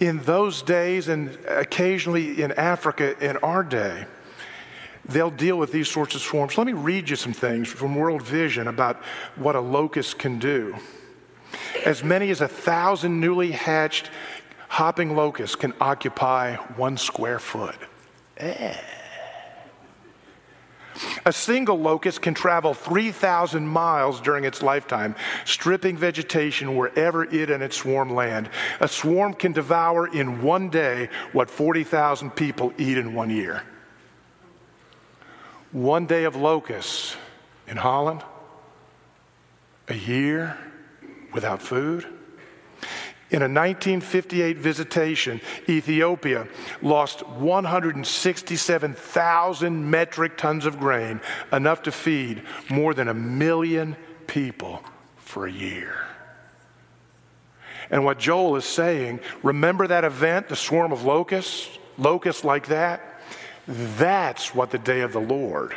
In 0.00 0.18
those 0.22 0.62
days, 0.62 1.08
and 1.08 1.36
occasionally 1.46 2.42
in 2.42 2.52
Africa 2.52 3.16
in 3.24 3.36
our 3.38 3.62
day, 3.62 4.06
they'll 5.04 5.30
deal 5.30 5.58
with 5.58 5.72
these 5.72 5.88
sorts 5.88 6.14
of 6.14 6.20
swarms. 6.20 6.58
Let 6.58 6.66
me 6.66 6.72
read 6.72 7.08
you 7.08 7.16
some 7.16 7.32
things 7.32 7.68
from 7.68 7.94
World 7.94 8.22
Vision 8.22 8.68
about 8.68 9.02
what 9.36 9.54
a 9.54 9.60
locust 9.60 10.18
can 10.18 10.38
do. 10.38 10.76
As 11.84 12.02
many 12.02 12.30
as 12.30 12.40
a 12.40 12.48
thousand 12.48 13.20
newly 13.20 13.52
hatched 13.52 14.10
hopping 14.68 15.14
locusts 15.14 15.56
can 15.56 15.74
occupy 15.80 16.56
one 16.76 16.96
square 16.96 17.38
foot. 17.38 17.76
Eh. 18.38 18.76
A 21.24 21.32
single 21.32 21.78
locust 21.78 22.20
can 22.20 22.34
travel 22.34 22.74
3,000 22.74 23.66
miles 23.66 24.20
during 24.20 24.44
its 24.44 24.62
lifetime, 24.62 25.14
stripping 25.44 25.96
vegetation 25.96 26.76
wherever 26.76 27.24
it 27.24 27.48
and 27.48 27.62
its 27.62 27.76
swarm 27.76 28.10
land. 28.10 28.50
A 28.80 28.88
swarm 28.88 29.34
can 29.34 29.52
devour 29.52 30.08
in 30.08 30.42
one 30.42 30.68
day 30.68 31.08
what 31.32 31.48
40,000 31.48 32.30
people 32.30 32.72
eat 32.76 32.98
in 32.98 33.14
one 33.14 33.30
year. 33.30 33.62
One 35.70 36.06
day 36.06 36.24
of 36.24 36.34
locusts 36.34 37.16
in 37.68 37.76
Holland, 37.76 38.22
a 39.88 39.94
year 39.94 40.58
without 41.32 41.62
food. 41.62 42.06
In 43.32 43.40
a 43.40 43.48
1958 43.48 44.58
visitation, 44.58 45.40
Ethiopia 45.66 46.46
lost 46.82 47.26
167,000 47.26 49.90
metric 49.90 50.36
tons 50.36 50.66
of 50.66 50.78
grain, 50.78 51.18
enough 51.50 51.84
to 51.84 51.92
feed 51.92 52.42
more 52.68 52.92
than 52.92 53.08
a 53.08 53.14
million 53.14 53.96
people 54.26 54.84
for 55.16 55.46
a 55.46 55.50
year. 55.50 56.04
And 57.90 58.04
what 58.04 58.18
Joel 58.18 58.56
is 58.56 58.66
saying, 58.66 59.20
remember 59.42 59.86
that 59.86 60.04
event, 60.04 60.50
the 60.50 60.56
swarm 60.56 60.92
of 60.92 61.04
locusts, 61.04 61.70
locusts 61.96 62.44
like 62.44 62.66
that? 62.66 63.18
That's 63.66 64.54
what 64.54 64.70
the 64.70 64.78
day 64.78 65.00
of 65.00 65.14
the 65.14 65.20
Lord 65.20 65.74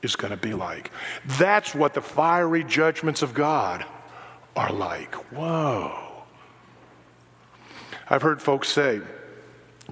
is 0.00 0.14
going 0.14 0.30
to 0.30 0.36
be 0.36 0.54
like. 0.54 0.92
That's 1.24 1.74
what 1.74 1.94
the 1.94 2.02
fiery 2.02 2.62
judgments 2.62 3.22
of 3.22 3.34
God 3.34 3.84
are 4.54 4.72
like. 4.72 5.12
Whoa. 5.32 6.03
I've 8.08 8.22
heard 8.22 8.42
folks 8.42 8.68
say, 8.68 9.00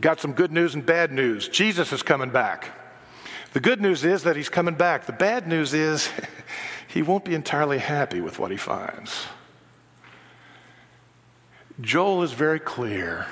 got 0.00 0.20
some 0.20 0.32
good 0.32 0.52
news 0.52 0.74
and 0.74 0.84
bad 0.84 1.12
news. 1.12 1.48
Jesus 1.48 1.92
is 1.92 2.02
coming 2.02 2.30
back. 2.30 2.70
The 3.52 3.60
good 3.60 3.80
news 3.80 4.04
is 4.04 4.22
that 4.22 4.36
he's 4.36 4.48
coming 4.48 4.74
back. 4.74 5.06
The 5.06 5.12
bad 5.12 5.46
news 5.46 5.74
is 5.74 6.08
he 6.88 7.02
won't 7.02 7.24
be 7.24 7.34
entirely 7.34 7.78
happy 7.78 8.20
with 8.20 8.38
what 8.38 8.50
he 8.50 8.56
finds. 8.56 9.26
Joel 11.80 12.22
is 12.22 12.32
very 12.32 12.60
clear 12.60 13.26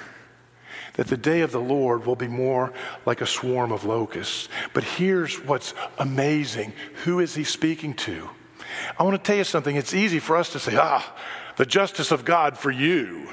that 0.95 1.07
the 1.07 1.17
day 1.17 1.41
of 1.41 1.53
the 1.53 1.61
Lord 1.61 2.05
will 2.05 2.17
be 2.17 2.29
more 2.29 2.73
like 3.07 3.21
a 3.21 3.27
swarm 3.27 3.73
of 3.73 3.85
locusts. 3.85 4.49
But 4.73 4.85
here's 4.85 5.37
what's 5.45 5.73
amazing 5.99 6.73
who 7.05 7.21
is 7.21 7.35
he 7.35 7.45
speaking 7.45 7.95
to? 7.95 8.29
I 8.99 9.03
want 9.03 9.17
to 9.17 9.27
tell 9.27 9.37
you 9.37 9.45
something. 9.45 9.77
It's 9.77 9.95
easy 9.95 10.19
for 10.19 10.37
us 10.37 10.51
to 10.53 10.59
say, 10.59 10.77
ah, 10.77 11.17
the 11.57 11.67
justice 11.67 12.11
of 12.11 12.25
God 12.25 12.59
for 12.59 12.71
you. 12.71 13.29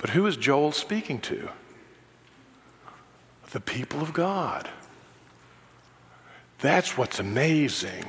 But 0.00 0.10
who 0.10 0.26
is 0.26 0.36
Joel 0.36 0.72
speaking 0.72 1.20
to? 1.20 1.50
The 3.52 3.60
people 3.60 4.00
of 4.00 4.12
God. 4.12 4.68
That's 6.60 6.96
what's 6.96 7.18
amazing. 7.18 8.04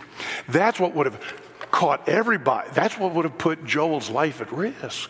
That's 0.48 0.79
what 0.79 0.95
would 0.95 1.05
have 1.05 1.21
caught 1.71 2.07
everybody. 2.07 2.69
That's 2.74 2.98
what 2.98 3.13
would 3.13 3.25
have 3.25 3.38
put 3.38 3.65
Joel's 3.65 4.10
life 4.10 4.41
at 4.41 4.51
risk. 4.51 5.10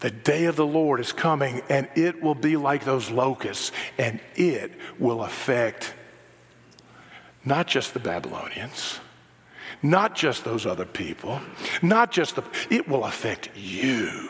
The 0.00 0.10
day 0.10 0.46
of 0.46 0.56
the 0.56 0.66
Lord 0.66 1.00
is 1.00 1.12
coming, 1.12 1.60
and 1.68 1.88
it 1.94 2.22
will 2.22 2.34
be 2.34 2.56
like 2.56 2.84
those 2.84 3.10
locusts, 3.10 3.70
and 3.98 4.18
it 4.34 4.72
will 4.98 5.22
affect 5.22 5.94
not 7.44 7.66
just 7.66 7.92
the 7.94 8.00
Babylonians 8.00 8.98
not 9.82 10.14
just 10.14 10.44
those 10.44 10.66
other 10.66 10.84
people, 10.84 11.40
not 11.82 12.10
just 12.10 12.36
the, 12.36 12.44
it 12.70 12.88
will 12.88 13.04
affect 13.04 13.50
you. 13.56 14.28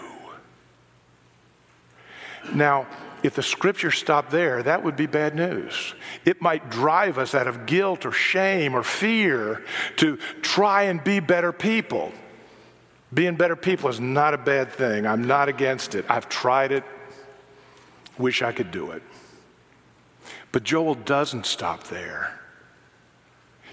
Now, 2.52 2.86
if 3.22 3.34
the 3.34 3.42
scripture 3.42 3.90
stopped 3.90 4.30
there, 4.30 4.62
that 4.62 4.82
would 4.82 4.96
be 4.96 5.06
bad 5.06 5.34
news. 5.34 5.94
It 6.24 6.40
might 6.40 6.70
drive 6.70 7.18
us 7.18 7.34
out 7.34 7.46
of 7.46 7.66
guilt 7.66 8.06
or 8.06 8.12
shame 8.12 8.74
or 8.74 8.82
fear 8.82 9.62
to 9.96 10.16
try 10.40 10.84
and 10.84 11.02
be 11.04 11.20
better 11.20 11.52
people. 11.52 12.12
Being 13.12 13.34
better 13.34 13.56
people 13.56 13.90
is 13.90 14.00
not 14.00 14.34
a 14.34 14.38
bad 14.38 14.70
thing. 14.70 15.06
I'm 15.06 15.26
not 15.26 15.48
against 15.48 15.94
it. 15.94 16.06
I've 16.08 16.28
tried 16.28 16.72
it. 16.72 16.84
Wish 18.16 18.40
I 18.40 18.52
could 18.52 18.70
do 18.70 18.92
it. 18.92 19.02
But 20.52 20.62
Joel 20.62 20.94
doesn't 20.94 21.46
stop 21.46 21.84
there. 21.84 22.39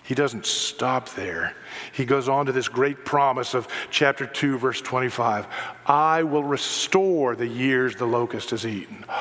He 0.07 0.15
doesn't 0.15 0.45
stop 0.45 1.09
there. 1.15 1.53
He 1.91 2.05
goes 2.05 2.29
on 2.29 2.45
to 2.45 2.53
this 2.53 2.69
great 2.69 3.03
promise 3.03 3.53
of 3.53 3.67
chapter 3.91 4.25
2, 4.25 4.57
verse 4.57 4.79
25 4.79 5.47
I 5.85 6.23
will 6.23 6.45
restore 6.45 7.35
the 7.35 7.47
years 7.47 7.97
the 7.97 8.05
locust 8.05 8.51
has 8.51 8.65
eaten. 8.65 9.05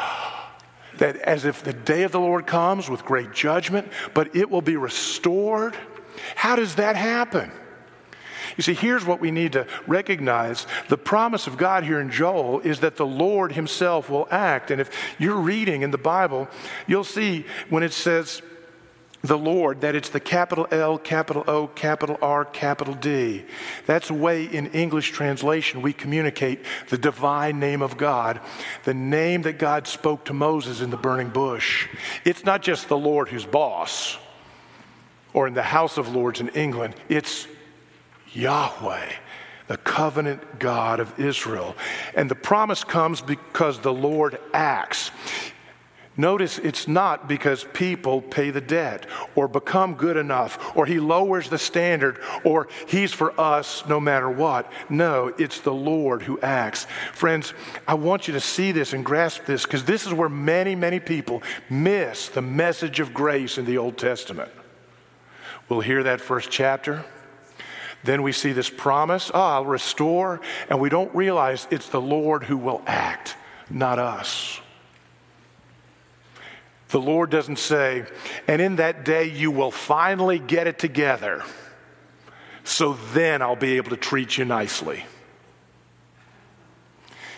That 0.98 1.16
as 1.16 1.44
if 1.44 1.62
the 1.62 1.74
day 1.74 2.04
of 2.04 2.12
the 2.12 2.20
Lord 2.20 2.46
comes 2.46 2.88
with 2.88 3.04
great 3.04 3.30
judgment, 3.30 3.92
but 4.14 4.34
it 4.34 4.48
will 4.48 4.62
be 4.62 4.78
restored. 4.78 5.76
How 6.34 6.56
does 6.56 6.76
that 6.76 6.96
happen? 6.96 7.52
You 8.56 8.62
see, 8.62 8.72
here's 8.72 9.04
what 9.04 9.20
we 9.20 9.30
need 9.30 9.52
to 9.52 9.66
recognize. 9.86 10.66
The 10.88 10.96
promise 10.96 11.46
of 11.46 11.58
God 11.58 11.84
here 11.84 12.00
in 12.00 12.10
Joel 12.10 12.60
is 12.60 12.80
that 12.80 12.96
the 12.96 13.04
Lord 13.04 13.52
Himself 13.52 14.08
will 14.08 14.26
act. 14.30 14.70
And 14.70 14.80
if 14.80 14.90
you're 15.18 15.36
reading 15.36 15.82
in 15.82 15.90
the 15.90 15.98
Bible, 15.98 16.48
you'll 16.86 17.04
see 17.04 17.44
when 17.68 17.82
it 17.82 17.92
says, 17.92 18.40
the 19.26 19.38
Lord, 19.38 19.82
that 19.82 19.94
it's 19.94 20.08
the 20.08 20.20
capital 20.20 20.66
L, 20.70 20.98
capital 20.98 21.44
O, 21.46 21.66
capital 21.66 22.18
R, 22.22 22.44
capital 22.44 22.94
D. 22.94 23.44
That's 23.86 24.10
a 24.10 24.14
way 24.14 24.44
in 24.44 24.68
English 24.68 25.10
translation 25.10 25.82
we 25.82 25.92
communicate 25.92 26.60
the 26.88 26.98
divine 26.98 27.60
name 27.60 27.82
of 27.82 27.96
God, 27.96 28.40
the 28.84 28.94
name 28.94 29.42
that 29.42 29.58
God 29.58 29.86
spoke 29.86 30.24
to 30.26 30.32
Moses 30.32 30.80
in 30.80 30.90
the 30.90 30.96
burning 30.96 31.30
bush. 31.30 31.88
It's 32.24 32.44
not 32.44 32.62
just 32.62 32.88
the 32.88 32.98
Lord 32.98 33.28
who's 33.28 33.46
boss 33.46 34.16
or 35.32 35.46
in 35.46 35.54
the 35.54 35.62
House 35.62 35.98
of 35.98 36.14
Lords 36.14 36.40
in 36.40 36.48
England, 36.50 36.94
it's 37.08 37.46
Yahweh 38.32 39.12
the 39.66 39.76
covenant 39.76 40.58
God 40.58 41.00
of 41.00 41.18
Israel. 41.18 41.74
And 42.14 42.30
the 42.30 42.34
promise 42.34 42.84
comes 42.84 43.20
because 43.20 43.80
the 43.80 43.92
Lord 43.92 44.38
acts. 44.54 45.10
Notice 46.16 46.58
it's 46.58 46.88
not 46.88 47.28
because 47.28 47.64
people 47.74 48.22
pay 48.22 48.50
the 48.50 48.60
debt 48.60 49.06
or 49.34 49.48
become 49.48 49.94
good 49.94 50.16
enough 50.16 50.74
or 50.74 50.86
he 50.86 50.98
lowers 50.98 51.50
the 51.50 51.58
standard 51.58 52.18
or 52.42 52.68
he's 52.86 53.12
for 53.12 53.38
us 53.38 53.86
no 53.86 54.00
matter 54.00 54.30
what. 54.30 54.70
No, 54.88 55.34
it's 55.38 55.60
the 55.60 55.74
Lord 55.74 56.22
who 56.22 56.40
acts. 56.40 56.86
Friends, 57.12 57.52
I 57.86 57.94
want 57.94 58.28
you 58.28 58.34
to 58.34 58.40
see 58.40 58.72
this 58.72 58.94
and 58.94 59.04
grasp 59.04 59.44
this 59.44 59.64
because 59.64 59.84
this 59.84 60.06
is 60.06 60.14
where 60.14 60.30
many, 60.30 60.74
many 60.74 61.00
people 61.00 61.42
miss 61.68 62.30
the 62.30 62.42
message 62.42 62.98
of 62.98 63.12
grace 63.12 63.58
in 63.58 63.66
the 63.66 63.76
Old 63.76 63.98
Testament. 63.98 64.50
We'll 65.68 65.80
hear 65.80 66.02
that 66.04 66.22
first 66.22 66.50
chapter. 66.50 67.04
Then 68.04 68.22
we 68.22 68.32
see 68.32 68.52
this 68.52 68.70
promise, 68.70 69.30
oh, 69.34 69.40
I'll 69.40 69.64
restore, 69.64 70.40
and 70.70 70.80
we 70.80 70.88
don't 70.88 71.12
realize 71.14 71.66
it's 71.70 71.88
the 71.88 72.00
Lord 72.00 72.44
who 72.44 72.56
will 72.56 72.82
act, 72.86 73.36
not 73.68 73.98
us. 73.98 74.60
The 76.88 77.00
Lord 77.00 77.30
doesn't 77.30 77.58
say, 77.58 78.04
and 78.46 78.62
in 78.62 78.76
that 78.76 79.04
day 79.04 79.24
you 79.24 79.50
will 79.50 79.70
finally 79.70 80.38
get 80.38 80.66
it 80.66 80.78
together. 80.78 81.42
so 82.64 82.94
then 83.12 83.42
I'll 83.42 83.56
be 83.56 83.76
able 83.76 83.90
to 83.90 83.96
treat 83.96 84.36
you 84.38 84.44
nicely. 84.44 85.04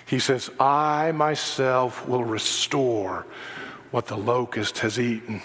He 0.07 0.19
says, 0.19 0.51
I 0.59 1.13
myself 1.13 2.09
will 2.09 2.25
restore 2.25 3.27
what 3.91 4.07
the 4.07 4.17
locust 4.17 4.79
has 4.79 4.99
eaten. 4.99 5.43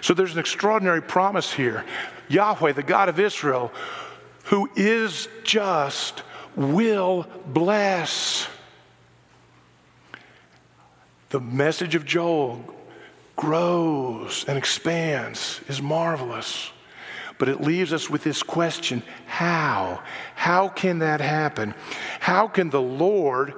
So 0.00 0.14
there's 0.14 0.32
an 0.32 0.40
extraordinary 0.40 1.02
promise 1.02 1.52
here. 1.52 1.84
Yahweh, 2.28 2.72
the 2.72 2.82
God 2.82 3.08
of 3.08 3.20
Israel, 3.20 3.72
who 4.44 4.68
is 4.74 5.28
just, 5.44 6.22
will 6.56 7.26
bless. 7.46 8.48
The 11.30 11.40
message 11.40 11.94
of 11.94 12.04
Joel 12.04 12.64
grows 13.38 14.44
and 14.48 14.58
expands, 14.58 15.60
is 15.68 15.80
marvelous. 15.80 16.70
But 17.38 17.48
it 17.48 17.60
leaves 17.60 17.92
us 17.92 18.10
with 18.10 18.24
this 18.24 18.42
question 18.42 19.02
how? 19.26 20.02
How 20.34 20.68
can 20.68 20.98
that 20.98 21.20
happen? 21.20 21.74
How 22.18 22.48
can 22.48 22.68
the 22.68 22.82
Lord 22.82 23.54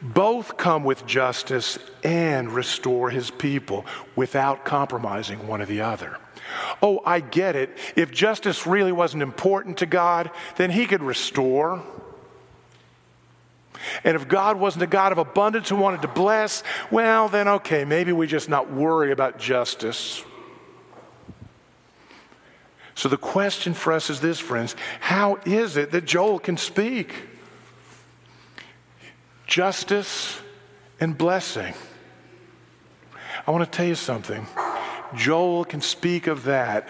both 0.00 0.56
come 0.56 0.84
with 0.84 1.06
justice 1.06 1.78
and 2.02 2.50
restore 2.50 3.10
his 3.10 3.30
people 3.30 3.84
without 4.16 4.64
compromising 4.64 5.46
one 5.46 5.60
or 5.60 5.66
the 5.66 5.82
other? 5.82 6.16
Oh, 6.80 7.02
I 7.04 7.20
get 7.20 7.56
it. 7.56 7.76
If 7.96 8.10
justice 8.10 8.66
really 8.66 8.92
wasn't 8.92 9.22
important 9.22 9.78
to 9.78 9.86
God, 9.86 10.30
then 10.56 10.70
he 10.70 10.86
could 10.86 11.02
restore. 11.02 11.84
And 14.04 14.16
if 14.16 14.28
God 14.28 14.58
wasn't 14.58 14.84
a 14.84 14.86
God 14.86 15.12
of 15.12 15.18
abundance 15.18 15.68
who 15.68 15.76
wanted 15.76 16.02
to 16.02 16.08
bless, 16.08 16.62
well, 16.90 17.28
then 17.28 17.48
okay, 17.48 17.84
maybe 17.84 18.12
we 18.12 18.26
just 18.26 18.48
not 18.48 18.72
worry 18.72 19.12
about 19.12 19.38
justice. 19.38 20.24
So 22.94 23.08
the 23.08 23.16
question 23.16 23.74
for 23.74 23.92
us 23.92 24.08
is 24.10 24.20
this, 24.20 24.38
friends 24.38 24.76
how 25.00 25.38
is 25.44 25.76
it 25.76 25.90
that 25.92 26.04
Joel 26.04 26.38
can 26.38 26.56
speak? 26.56 27.14
Justice 29.46 30.40
and 31.00 31.16
blessing. 31.18 31.74
I 33.46 33.50
want 33.50 33.70
to 33.70 33.76
tell 33.76 33.86
you 33.86 33.94
something. 33.94 34.46
Joel 35.14 35.64
can 35.64 35.80
speak 35.80 36.26
of 36.26 36.44
that 36.44 36.88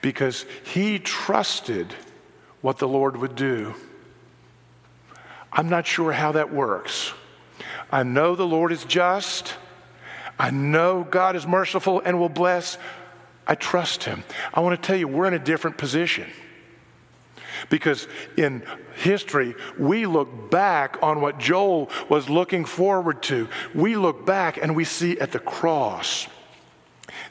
because 0.00 0.46
he 0.64 0.98
trusted 0.98 1.92
what 2.60 2.78
the 2.78 2.88
Lord 2.88 3.16
would 3.16 3.34
do. 3.34 3.74
I'm 5.56 5.70
not 5.70 5.86
sure 5.86 6.12
how 6.12 6.32
that 6.32 6.52
works. 6.52 7.12
I 7.90 8.02
know 8.02 8.36
the 8.36 8.46
Lord 8.46 8.72
is 8.72 8.84
just. 8.84 9.54
I 10.38 10.50
know 10.50 11.02
God 11.02 11.34
is 11.34 11.46
merciful 11.46 12.02
and 12.04 12.20
will 12.20 12.28
bless. 12.28 12.76
I 13.46 13.54
trust 13.54 14.04
him. 14.04 14.22
I 14.52 14.60
want 14.60 14.80
to 14.80 14.86
tell 14.86 14.96
you, 14.96 15.08
we're 15.08 15.26
in 15.26 15.34
a 15.34 15.38
different 15.38 15.78
position. 15.78 16.28
Because 17.70 18.06
in 18.36 18.62
history, 18.96 19.54
we 19.78 20.04
look 20.04 20.50
back 20.50 20.98
on 21.02 21.22
what 21.22 21.38
Joel 21.38 21.90
was 22.10 22.28
looking 22.28 22.66
forward 22.66 23.22
to. 23.24 23.48
We 23.74 23.96
look 23.96 24.26
back 24.26 24.58
and 24.58 24.76
we 24.76 24.84
see 24.84 25.18
at 25.18 25.32
the 25.32 25.38
cross 25.38 26.26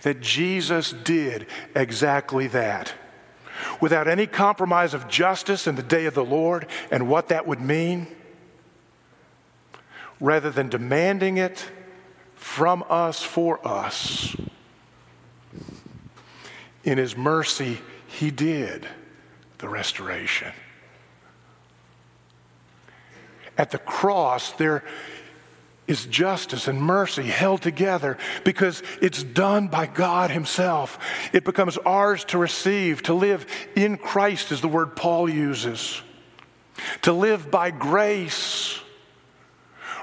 that 0.02 0.20
Jesus 0.20 0.92
did 0.92 1.46
exactly 1.76 2.48
that. 2.48 2.94
Without 3.82 4.08
any 4.08 4.28
compromise 4.28 4.94
of 4.94 5.08
justice 5.08 5.68
in 5.68 5.76
the 5.76 5.84
day 5.84 6.06
of 6.06 6.14
the 6.14 6.26
Lord 6.26 6.68
and 6.92 7.08
what 7.08 7.30
that 7.30 7.48
would 7.48 7.62
mean, 7.62 8.08
rather 10.20 10.50
than 10.50 10.70
demanding 10.70 11.38
it 11.38 11.70
from 12.36 12.84
us 12.90 13.22
for 13.22 13.66
us. 13.68 14.36
In 16.84 16.98
his 16.98 17.18
mercy, 17.18 17.80
he 18.08 18.32
did 18.32 18.88
the 19.58 19.68
restoration. 19.68 20.54
At 23.58 23.72
the 23.72 23.78
cross, 23.78 24.52
there 24.54 24.84
is 25.88 26.06
justice 26.06 26.68
and 26.68 26.82
mercy 26.82 27.24
held 27.24 27.62
together 27.62 28.18
because 28.44 28.82
it's 29.02 29.24
done 29.24 29.68
by 29.68 29.86
God 29.86 30.32
Himself. 30.32 31.00
It 31.32 31.44
becomes 31.44 31.78
ours 31.78 32.24
to 32.26 32.38
receive, 32.38 33.04
to 33.04 33.14
live 33.14 33.46
in 33.76 33.98
Christ, 33.98 34.52
is 34.52 34.62
the 34.62 34.68
word 34.68 34.96
Paul 34.96 35.30
uses. 35.30 36.02
To 37.04 37.14
live 37.14 37.52
by 37.52 37.72
grace 37.72 38.80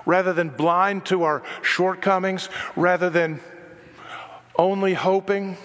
rather 0.07 0.33
than 0.33 0.49
blind 0.49 1.07
to 1.07 1.25
our 1.25 1.43
shortcomings, 1.63 2.49
rather 2.77 3.11
than 3.11 3.41
only 4.57 4.95
hoping, 4.95 5.57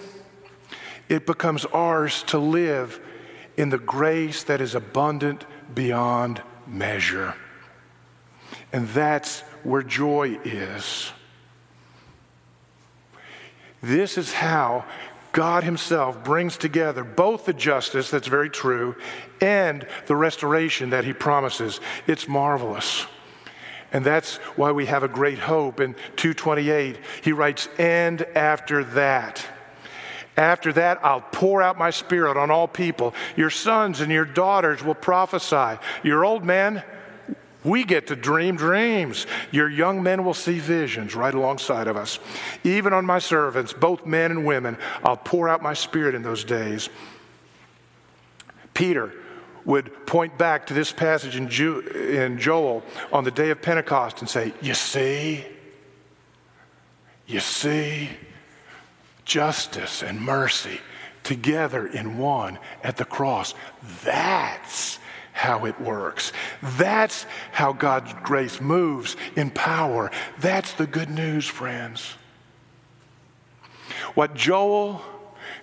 it 1.08 1.26
becomes 1.26 1.64
ours 1.66 2.22
to 2.24 2.38
live 2.38 3.00
in 3.56 3.70
the 3.70 3.78
grace 3.78 4.44
that 4.44 4.60
is 4.60 4.74
abundant 4.74 5.44
beyond 5.74 6.42
measure. 6.66 7.34
And 8.72 8.88
that's 8.88 9.42
where 9.64 9.82
joy 9.82 10.38
is. 10.44 11.12
This 13.82 14.18
is 14.18 14.32
how 14.32 14.84
God 15.32 15.62
Himself 15.62 16.24
brings 16.24 16.56
together 16.56 17.04
both 17.04 17.44
the 17.44 17.52
justice 17.52 18.10
that's 18.10 18.26
very 18.26 18.50
true 18.50 18.96
and 19.40 19.86
the 20.06 20.16
restoration 20.16 20.90
that 20.90 21.04
He 21.04 21.12
promises. 21.12 21.80
It's 22.06 22.26
marvelous. 22.26 23.06
And 23.92 24.04
that's 24.04 24.36
why 24.56 24.72
we 24.72 24.86
have 24.86 25.02
a 25.02 25.08
great 25.08 25.38
hope. 25.38 25.80
In 25.80 25.94
228, 26.16 26.98
he 27.22 27.32
writes, 27.32 27.68
And 27.78 28.22
after 28.34 28.84
that, 28.84 29.44
after 30.36 30.72
that, 30.74 31.00
I'll 31.02 31.20
pour 31.20 31.62
out 31.62 31.78
my 31.78 31.90
spirit 31.90 32.36
on 32.36 32.50
all 32.50 32.68
people. 32.68 33.14
Your 33.34 33.50
sons 33.50 34.00
and 34.00 34.12
your 34.12 34.24
daughters 34.24 34.84
will 34.84 34.94
prophesy. 34.94 35.80
Your 36.04 36.24
old 36.24 36.44
men, 36.44 36.82
we 37.64 37.84
get 37.84 38.06
to 38.08 38.16
dream 38.16 38.56
dreams. 38.56 39.26
Your 39.50 39.68
young 39.68 40.02
men 40.02 40.24
will 40.24 40.34
see 40.34 40.58
visions 40.58 41.14
right 41.14 41.34
alongside 41.34 41.86
of 41.88 41.96
us. 41.96 42.18
Even 42.64 42.92
on 42.92 43.04
my 43.04 43.18
servants, 43.18 43.72
both 43.72 44.06
men 44.06 44.30
and 44.30 44.44
women, 44.44 44.76
I'll 45.02 45.16
pour 45.16 45.48
out 45.48 45.62
my 45.62 45.74
spirit 45.74 46.14
in 46.14 46.22
those 46.22 46.44
days. 46.44 46.88
Peter, 48.74 49.12
would 49.68 50.06
point 50.06 50.38
back 50.38 50.66
to 50.68 50.72
this 50.72 50.92
passage 50.92 51.36
in, 51.36 51.50
Ju- 51.50 51.80
in 51.80 52.38
Joel 52.38 52.82
on 53.12 53.24
the 53.24 53.30
day 53.30 53.50
of 53.50 53.60
Pentecost 53.60 54.20
and 54.20 54.28
say, 54.28 54.54
You 54.62 54.72
see, 54.72 55.44
you 57.26 57.40
see, 57.40 58.08
justice 59.26 60.02
and 60.02 60.18
mercy 60.18 60.80
together 61.22 61.86
in 61.86 62.16
one 62.16 62.58
at 62.82 62.96
the 62.96 63.04
cross. 63.04 63.54
That's 64.02 64.98
how 65.38 65.66
it 65.66 65.80
works. 65.80 66.32
That's 66.62 67.24
how 67.52 67.72
God's 67.72 68.12
grace 68.24 68.60
moves 68.60 69.16
in 69.36 69.50
power. 69.50 70.10
That's 70.40 70.72
the 70.72 70.86
good 70.86 71.08
news, 71.08 71.46
friends. 71.46 72.14
What 74.14 74.34
Joel 74.34 75.00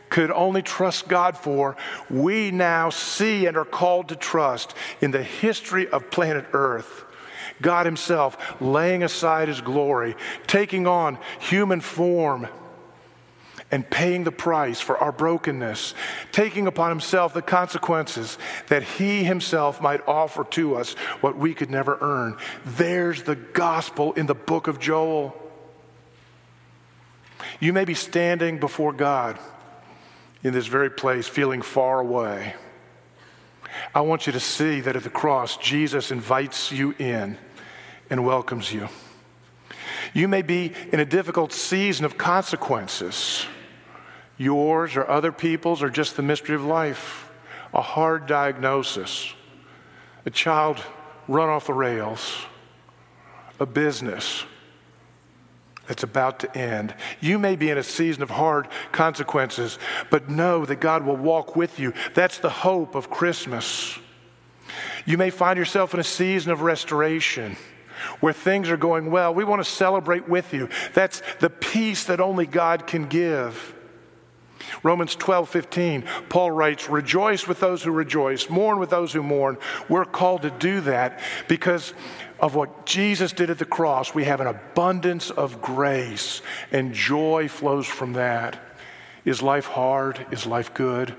could 0.10 0.32
only 0.32 0.62
trust 0.62 1.10
God 1.10 1.36
for, 1.36 1.76
we 2.10 2.52
now 2.52 2.90
see 2.90 3.48
and 3.48 3.58
are 3.58 3.66
called 3.66 4.08
to 4.10 4.16
trust 4.16 4.74
in 5.02 5.12
the 5.12 5.24
history 5.24 5.90
of 5.90 6.10
planet 6.10 6.46
Earth. 6.54 7.04
God 7.62 7.86
Himself 7.86 8.62
laying 8.62 9.04
aside 9.04 9.50
His 9.50 9.60
glory, 9.60 10.16
taking 10.48 10.88
on 10.88 11.18
human 11.40 11.82
form, 11.82 12.48
and 13.76 13.90
paying 13.90 14.24
the 14.24 14.32
price 14.32 14.80
for 14.80 14.98
our 15.00 15.12
brokenness, 15.12 15.94
taking 16.32 16.66
upon 16.66 16.92
Himself 16.92 17.34
the 17.34 17.42
consequences 17.42 18.38
that 18.68 18.84
He 18.84 19.26
Himself 19.26 19.82
might 19.82 20.00
offer 20.08 20.46
to 20.52 20.76
us 20.76 20.94
what 21.20 21.36
we 21.36 21.54
could 21.54 21.70
never 21.70 21.98
earn. 22.00 22.38
There's 22.64 23.24
the 23.24 23.36
gospel 23.36 24.14
in 24.14 24.28
the 24.28 24.34
book 24.34 24.68
of 24.68 24.80
Joel. 24.80 25.36
You 27.60 27.74
may 27.74 27.84
be 27.84 27.96
standing 27.96 28.60
before 28.60 28.94
God 28.94 29.38
in 30.42 30.54
this 30.54 30.68
very 30.68 30.90
place 30.90 31.28
feeling 31.28 31.62
far 31.62 32.00
away, 32.00 32.56
I 33.94 34.00
want 34.02 34.26
you 34.26 34.32
to 34.32 34.40
see 34.40 34.80
that 34.80 34.96
at 34.96 35.04
the 35.04 35.10
cross, 35.10 35.58
Jesus 35.58 36.12
invites 36.12 36.72
you 36.72 36.96
in 36.98 37.38
and 38.10 38.26
welcomes 38.26 38.72
you. 38.72 38.88
You 40.14 40.30
may 40.30 40.44
be 40.44 40.72
in 40.94 41.02
a 41.02 41.06
difficult 41.06 41.52
season 41.52 42.06
of 42.06 42.18
consequences, 42.18 43.46
yours 44.38 44.95
or 44.95 45.10
other 45.10 45.32
people's, 45.32 45.82
or 45.82 45.89
just 45.89 46.15
the 46.15 46.24
mystery 46.24 46.56
of 46.56 46.63
life, 46.63 47.30
a 47.74 47.82
hard 47.82 48.26
diagnosis, 48.28 49.34
a 50.26 50.30
child 50.30 50.82
run 51.28 51.50
off 51.50 51.67
the 51.67 51.74
rails, 51.74 52.45
a 53.60 53.65
business 53.65 54.45
that's 55.88 56.04
about 56.04 56.39
to 56.39 56.58
end. 56.58 56.95
You 57.21 57.38
may 57.38 57.56
be 57.56 57.69
in 57.69 57.78
a 57.78 57.84
season 57.84 58.24
of 58.24 58.32
hard 58.32 58.67
consequences, 58.91 59.78
but 60.10 60.30
know 60.30 60.65
that 60.65 60.78
God 60.78 61.06
will 61.06 61.15
walk 61.15 61.56
with 61.56 61.80
you. 61.80 61.93
That's 62.13 62.39
the 62.39 62.50
hope 62.50 62.95
of 62.95 63.10
Christmas. 63.10 64.00
You 65.06 65.17
may 65.17 65.30
find 65.30 65.58
yourself 65.60 65.93
in 65.93 66.00
a 66.00 66.04
season 66.04 66.52
of 66.52 66.62
restoration 66.62 67.56
where 68.19 68.34
things 68.34 68.69
are 68.69 68.78
going 68.78 69.12
well. 69.12 69.34
We 69.34 69.43
want 69.43 69.63
to 69.63 69.69
celebrate 69.69 70.28
with 70.28 70.54
you. 70.54 70.69
That's 70.93 71.21
the 71.39 71.50
peace 71.50 72.06
that 72.06 72.19
only 72.19 72.48
God 72.48 72.88
can 72.88 73.08
give. 73.08 73.75
Romans 74.84 75.15
12, 75.15 75.49
15, 75.49 76.04
Paul 76.30 76.51
writes, 76.51 76.89
Rejoice 76.89 77.47
with 77.47 77.60
those 77.60 77.84
who 77.84 77.91
rejoice, 77.91 78.49
mourn 78.49 78.80
with 78.80 78.89
those 78.89 79.13
who 79.13 79.23
mourn. 79.23 79.58
We're 79.89 80.06
called 80.06 80.43
to 80.43 80.51
do 80.51 80.82
that 80.82 81.19
because 81.47 81.93
of 82.39 82.56
what 82.56 82.86
Jesus 82.86 83.32
did 83.32 83.49
at 83.49 83.60
the 83.60 83.65
cross. 83.65 84.13
We 84.13 84.25
have 84.25 84.41
an 84.41 84.47
abundance 84.47 85.32
of 85.32 85.62
grace, 85.62 86.41
and 86.71 86.93
joy 86.93 87.47
flows 87.47 87.88
from 87.88 88.13
that. 88.13 88.60
Is 89.23 89.41
life 89.41 89.65
hard? 89.65 90.25
Is 90.32 90.45
life 90.45 90.73
good? 90.73 91.15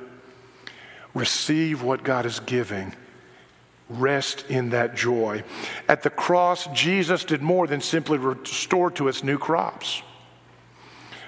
Receive 1.14 1.82
what 1.82 2.04
God 2.04 2.26
is 2.26 2.40
giving. 2.40 2.94
Rest 3.88 4.44
in 4.48 4.70
that 4.70 4.96
joy. 4.96 5.44
At 5.88 6.02
the 6.02 6.10
cross, 6.10 6.66
Jesus 6.68 7.24
did 7.24 7.40
more 7.40 7.66
than 7.66 7.80
simply 7.80 8.18
restore 8.18 8.90
to 8.92 9.08
us 9.08 9.22
new 9.22 9.38
crops. 9.38 10.02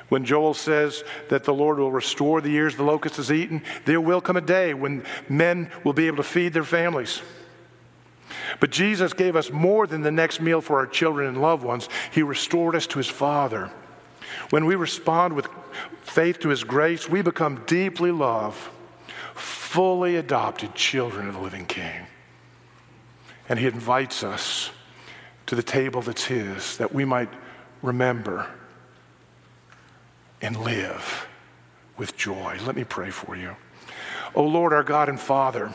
When 0.09 0.25
Joel 0.25 0.55
says 0.55 1.05
that 1.29 1.44
the 1.44 1.53
Lord 1.53 1.79
will 1.79 1.92
restore 1.92 2.40
the 2.40 2.51
years 2.51 2.77
the 2.77 2.83
locust 2.83 3.16
has 3.16 3.31
eaten, 3.31 3.62
there 3.85 4.01
will 4.01 4.21
come 4.21 4.37
a 4.37 4.42
day 4.42 4.73
when 4.73 5.05
men 5.29 5.71
will 5.85 5.92
be 5.92 6.07
able 6.07 6.16
to 6.18 6.23
feed 6.23 6.55
their 6.55 6.64
families. 6.64 7.21
But 8.61 8.71
Jesus 8.71 9.12
gave 9.12 9.37
us 9.37 9.51
more 9.51 9.87
than 9.87 10.03
the 10.03 10.11
next 10.11 10.40
meal 10.40 10.61
for 10.61 10.79
our 10.79 10.87
children 10.87 11.29
and 11.29 11.42
loved 11.42 11.62
ones. 11.62 11.88
He 12.11 12.23
restored 12.23 12.75
us 12.75 12.87
to 12.88 12.99
his 12.99 13.09
Father. 13.09 13.71
When 14.51 14.64
we 14.64 14.75
respond 14.75 15.35
with 15.35 15.49
faith 16.03 16.40
to 16.40 16.49
his 16.49 16.64
grace, 16.64 17.09
we 17.09 17.21
become 17.21 17.64
deeply 17.66 18.11
loved, 18.11 18.59
fully 19.35 20.16
adopted 20.16 20.75
children 20.75 21.29
of 21.29 21.35
the 21.35 21.40
living 21.40 21.66
King. 21.66 22.07
And 23.49 23.59
he 23.59 23.66
invites 23.66 24.23
us 24.23 24.71
to 25.47 25.55
the 25.55 25.62
table 25.62 26.03
that's 26.03 26.25
his 26.25 26.79
that 26.79 26.94
we 26.94 27.05
might 27.05 27.31
remember 27.83 28.47
and 30.40 30.57
live 30.57 31.27
with 31.96 32.16
joy. 32.16 32.59
Let 32.64 32.77
me 32.77 32.85
pray 32.85 33.11
for 33.11 33.37
you. 33.37 33.57
O 34.35 34.42
oh 34.42 34.44
Lord, 34.44 34.72
our 34.72 34.83
God 34.83 35.09
and 35.09 35.18
Father, 35.18 35.74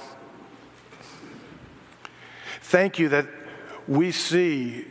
thank 2.62 3.00
you 3.00 3.10
that 3.10 3.28
we 3.88 4.12
see 4.12 4.86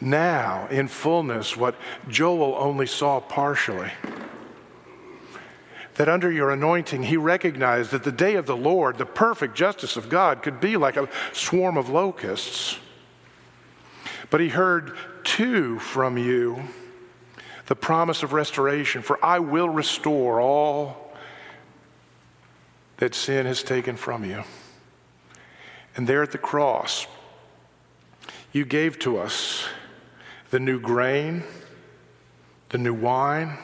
now 0.00 0.66
in 0.68 0.88
fullness 0.88 1.56
what 1.56 1.74
Joel 2.08 2.54
only 2.56 2.86
saw 2.86 3.20
partially. 3.20 3.90
That 5.96 6.08
under 6.08 6.32
your 6.32 6.50
anointing, 6.50 7.02
he 7.02 7.18
recognized 7.18 7.90
that 7.90 8.04
the 8.04 8.12
day 8.12 8.36
of 8.36 8.46
the 8.46 8.56
Lord, 8.56 8.96
the 8.96 9.04
perfect 9.04 9.54
justice 9.54 9.96
of 9.96 10.08
God, 10.08 10.42
could 10.42 10.60
be 10.60 10.78
like 10.78 10.96
a 10.96 11.08
swarm 11.32 11.76
of 11.76 11.90
locusts. 11.90 12.78
But 14.30 14.40
he 14.40 14.48
heard 14.48 14.96
too 15.24 15.78
from 15.78 16.16
you 16.16 16.62
the 17.70 17.76
promise 17.76 18.24
of 18.24 18.32
restoration, 18.32 19.00
for 19.00 19.24
I 19.24 19.38
will 19.38 19.68
restore 19.68 20.40
all 20.40 21.14
that 22.96 23.14
sin 23.14 23.46
has 23.46 23.62
taken 23.62 23.94
from 23.94 24.24
you. 24.24 24.42
And 25.94 26.08
there 26.08 26.20
at 26.20 26.32
the 26.32 26.38
cross, 26.38 27.06
you 28.52 28.64
gave 28.64 28.98
to 28.98 29.18
us 29.18 29.68
the 30.50 30.58
new 30.58 30.80
grain, 30.80 31.44
the 32.70 32.78
new 32.78 32.92
wine, 32.92 33.56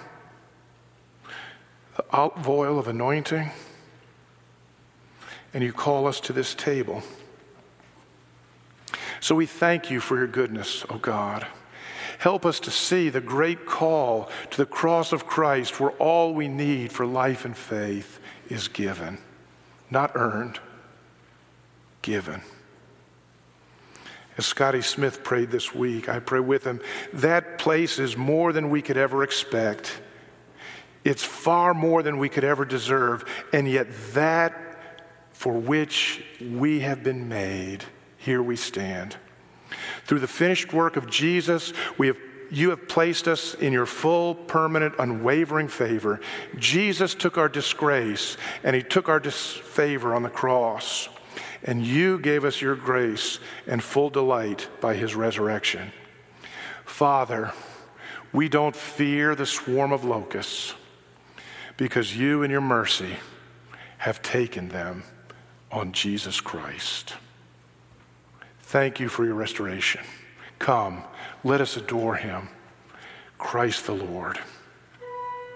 the 1.96 2.04
olive 2.12 2.48
oil 2.48 2.78
of 2.78 2.86
anointing, 2.86 3.50
and 5.52 5.64
you 5.64 5.72
call 5.72 6.06
us 6.06 6.20
to 6.20 6.32
this 6.32 6.54
table. 6.54 7.02
So 9.18 9.34
we 9.34 9.46
thank 9.46 9.90
you 9.90 9.98
for 9.98 10.16
your 10.16 10.28
goodness, 10.28 10.84
O 10.84 10.94
oh 10.94 10.98
God. 10.98 11.48
Help 12.18 12.46
us 12.46 12.60
to 12.60 12.70
see 12.70 13.08
the 13.08 13.20
great 13.20 13.66
call 13.66 14.30
to 14.50 14.56
the 14.56 14.66
cross 14.66 15.12
of 15.12 15.26
Christ 15.26 15.78
where 15.80 15.90
all 15.92 16.34
we 16.34 16.48
need 16.48 16.92
for 16.92 17.06
life 17.06 17.44
and 17.44 17.56
faith 17.56 18.20
is 18.48 18.68
given, 18.68 19.18
not 19.90 20.12
earned, 20.14 20.58
given. 22.02 22.40
As 24.38 24.46
Scotty 24.46 24.82
Smith 24.82 25.24
prayed 25.24 25.50
this 25.50 25.74
week, 25.74 26.08
I 26.08 26.18
pray 26.18 26.40
with 26.40 26.64
him, 26.64 26.80
that 27.14 27.58
place 27.58 27.98
is 27.98 28.16
more 28.16 28.52
than 28.52 28.70
we 28.70 28.82
could 28.82 28.96
ever 28.96 29.22
expect. 29.22 30.00
It's 31.04 31.24
far 31.24 31.72
more 31.72 32.02
than 32.02 32.18
we 32.18 32.28
could 32.28 32.44
ever 32.44 32.64
deserve, 32.64 33.24
and 33.52 33.68
yet 33.68 33.86
that 34.12 34.54
for 35.32 35.52
which 35.52 36.24
we 36.40 36.80
have 36.80 37.02
been 37.02 37.28
made, 37.28 37.84
here 38.16 38.42
we 38.42 38.56
stand. 38.56 39.16
Through 40.06 40.20
the 40.20 40.28
finished 40.28 40.72
work 40.72 40.96
of 40.96 41.10
Jesus, 41.10 41.72
we 41.98 42.06
have 42.06 42.18
you 42.48 42.70
have 42.70 42.86
placed 42.86 43.26
us 43.26 43.54
in 43.54 43.72
your 43.72 43.86
full, 43.86 44.34
permanent, 44.34 44.94
unwavering 45.00 45.66
favor. 45.66 46.20
Jesus 46.56 47.12
took 47.12 47.38
our 47.38 47.48
disgrace 47.48 48.36
and 48.62 48.76
he 48.76 48.82
took 48.82 49.08
our 49.08 49.18
disfavor 49.18 50.14
on 50.14 50.22
the 50.22 50.30
cross 50.30 51.08
and 51.64 51.84
you 51.84 52.18
gave 52.18 52.44
us 52.44 52.60
your 52.60 52.76
grace 52.76 53.40
and 53.66 53.82
full 53.82 54.10
delight 54.10 54.68
by 54.80 54.94
his 54.94 55.16
resurrection. 55.16 55.90
Father, 56.84 57.52
we 58.32 58.48
don't 58.48 58.76
fear 58.76 59.34
the 59.34 59.46
swarm 59.46 59.92
of 59.92 60.04
locusts 60.04 60.74
because 61.76 62.16
you, 62.16 62.42
in 62.42 62.50
your 62.50 62.60
mercy, 62.60 63.16
have 63.98 64.22
taken 64.22 64.68
them 64.68 65.02
on 65.72 65.92
Jesus 65.92 66.40
Christ. 66.40 67.14
Thank 68.66 68.98
you 68.98 69.08
for 69.08 69.24
your 69.24 69.36
restoration. 69.36 70.00
Come, 70.58 71.04
let 71.44 71.60
us 71.60 71.76
adore 71.76 72.16
him, 72.16 72.48
Christ 73.38 73.86
the 73.86 73.92
Lord. 73.92 74.40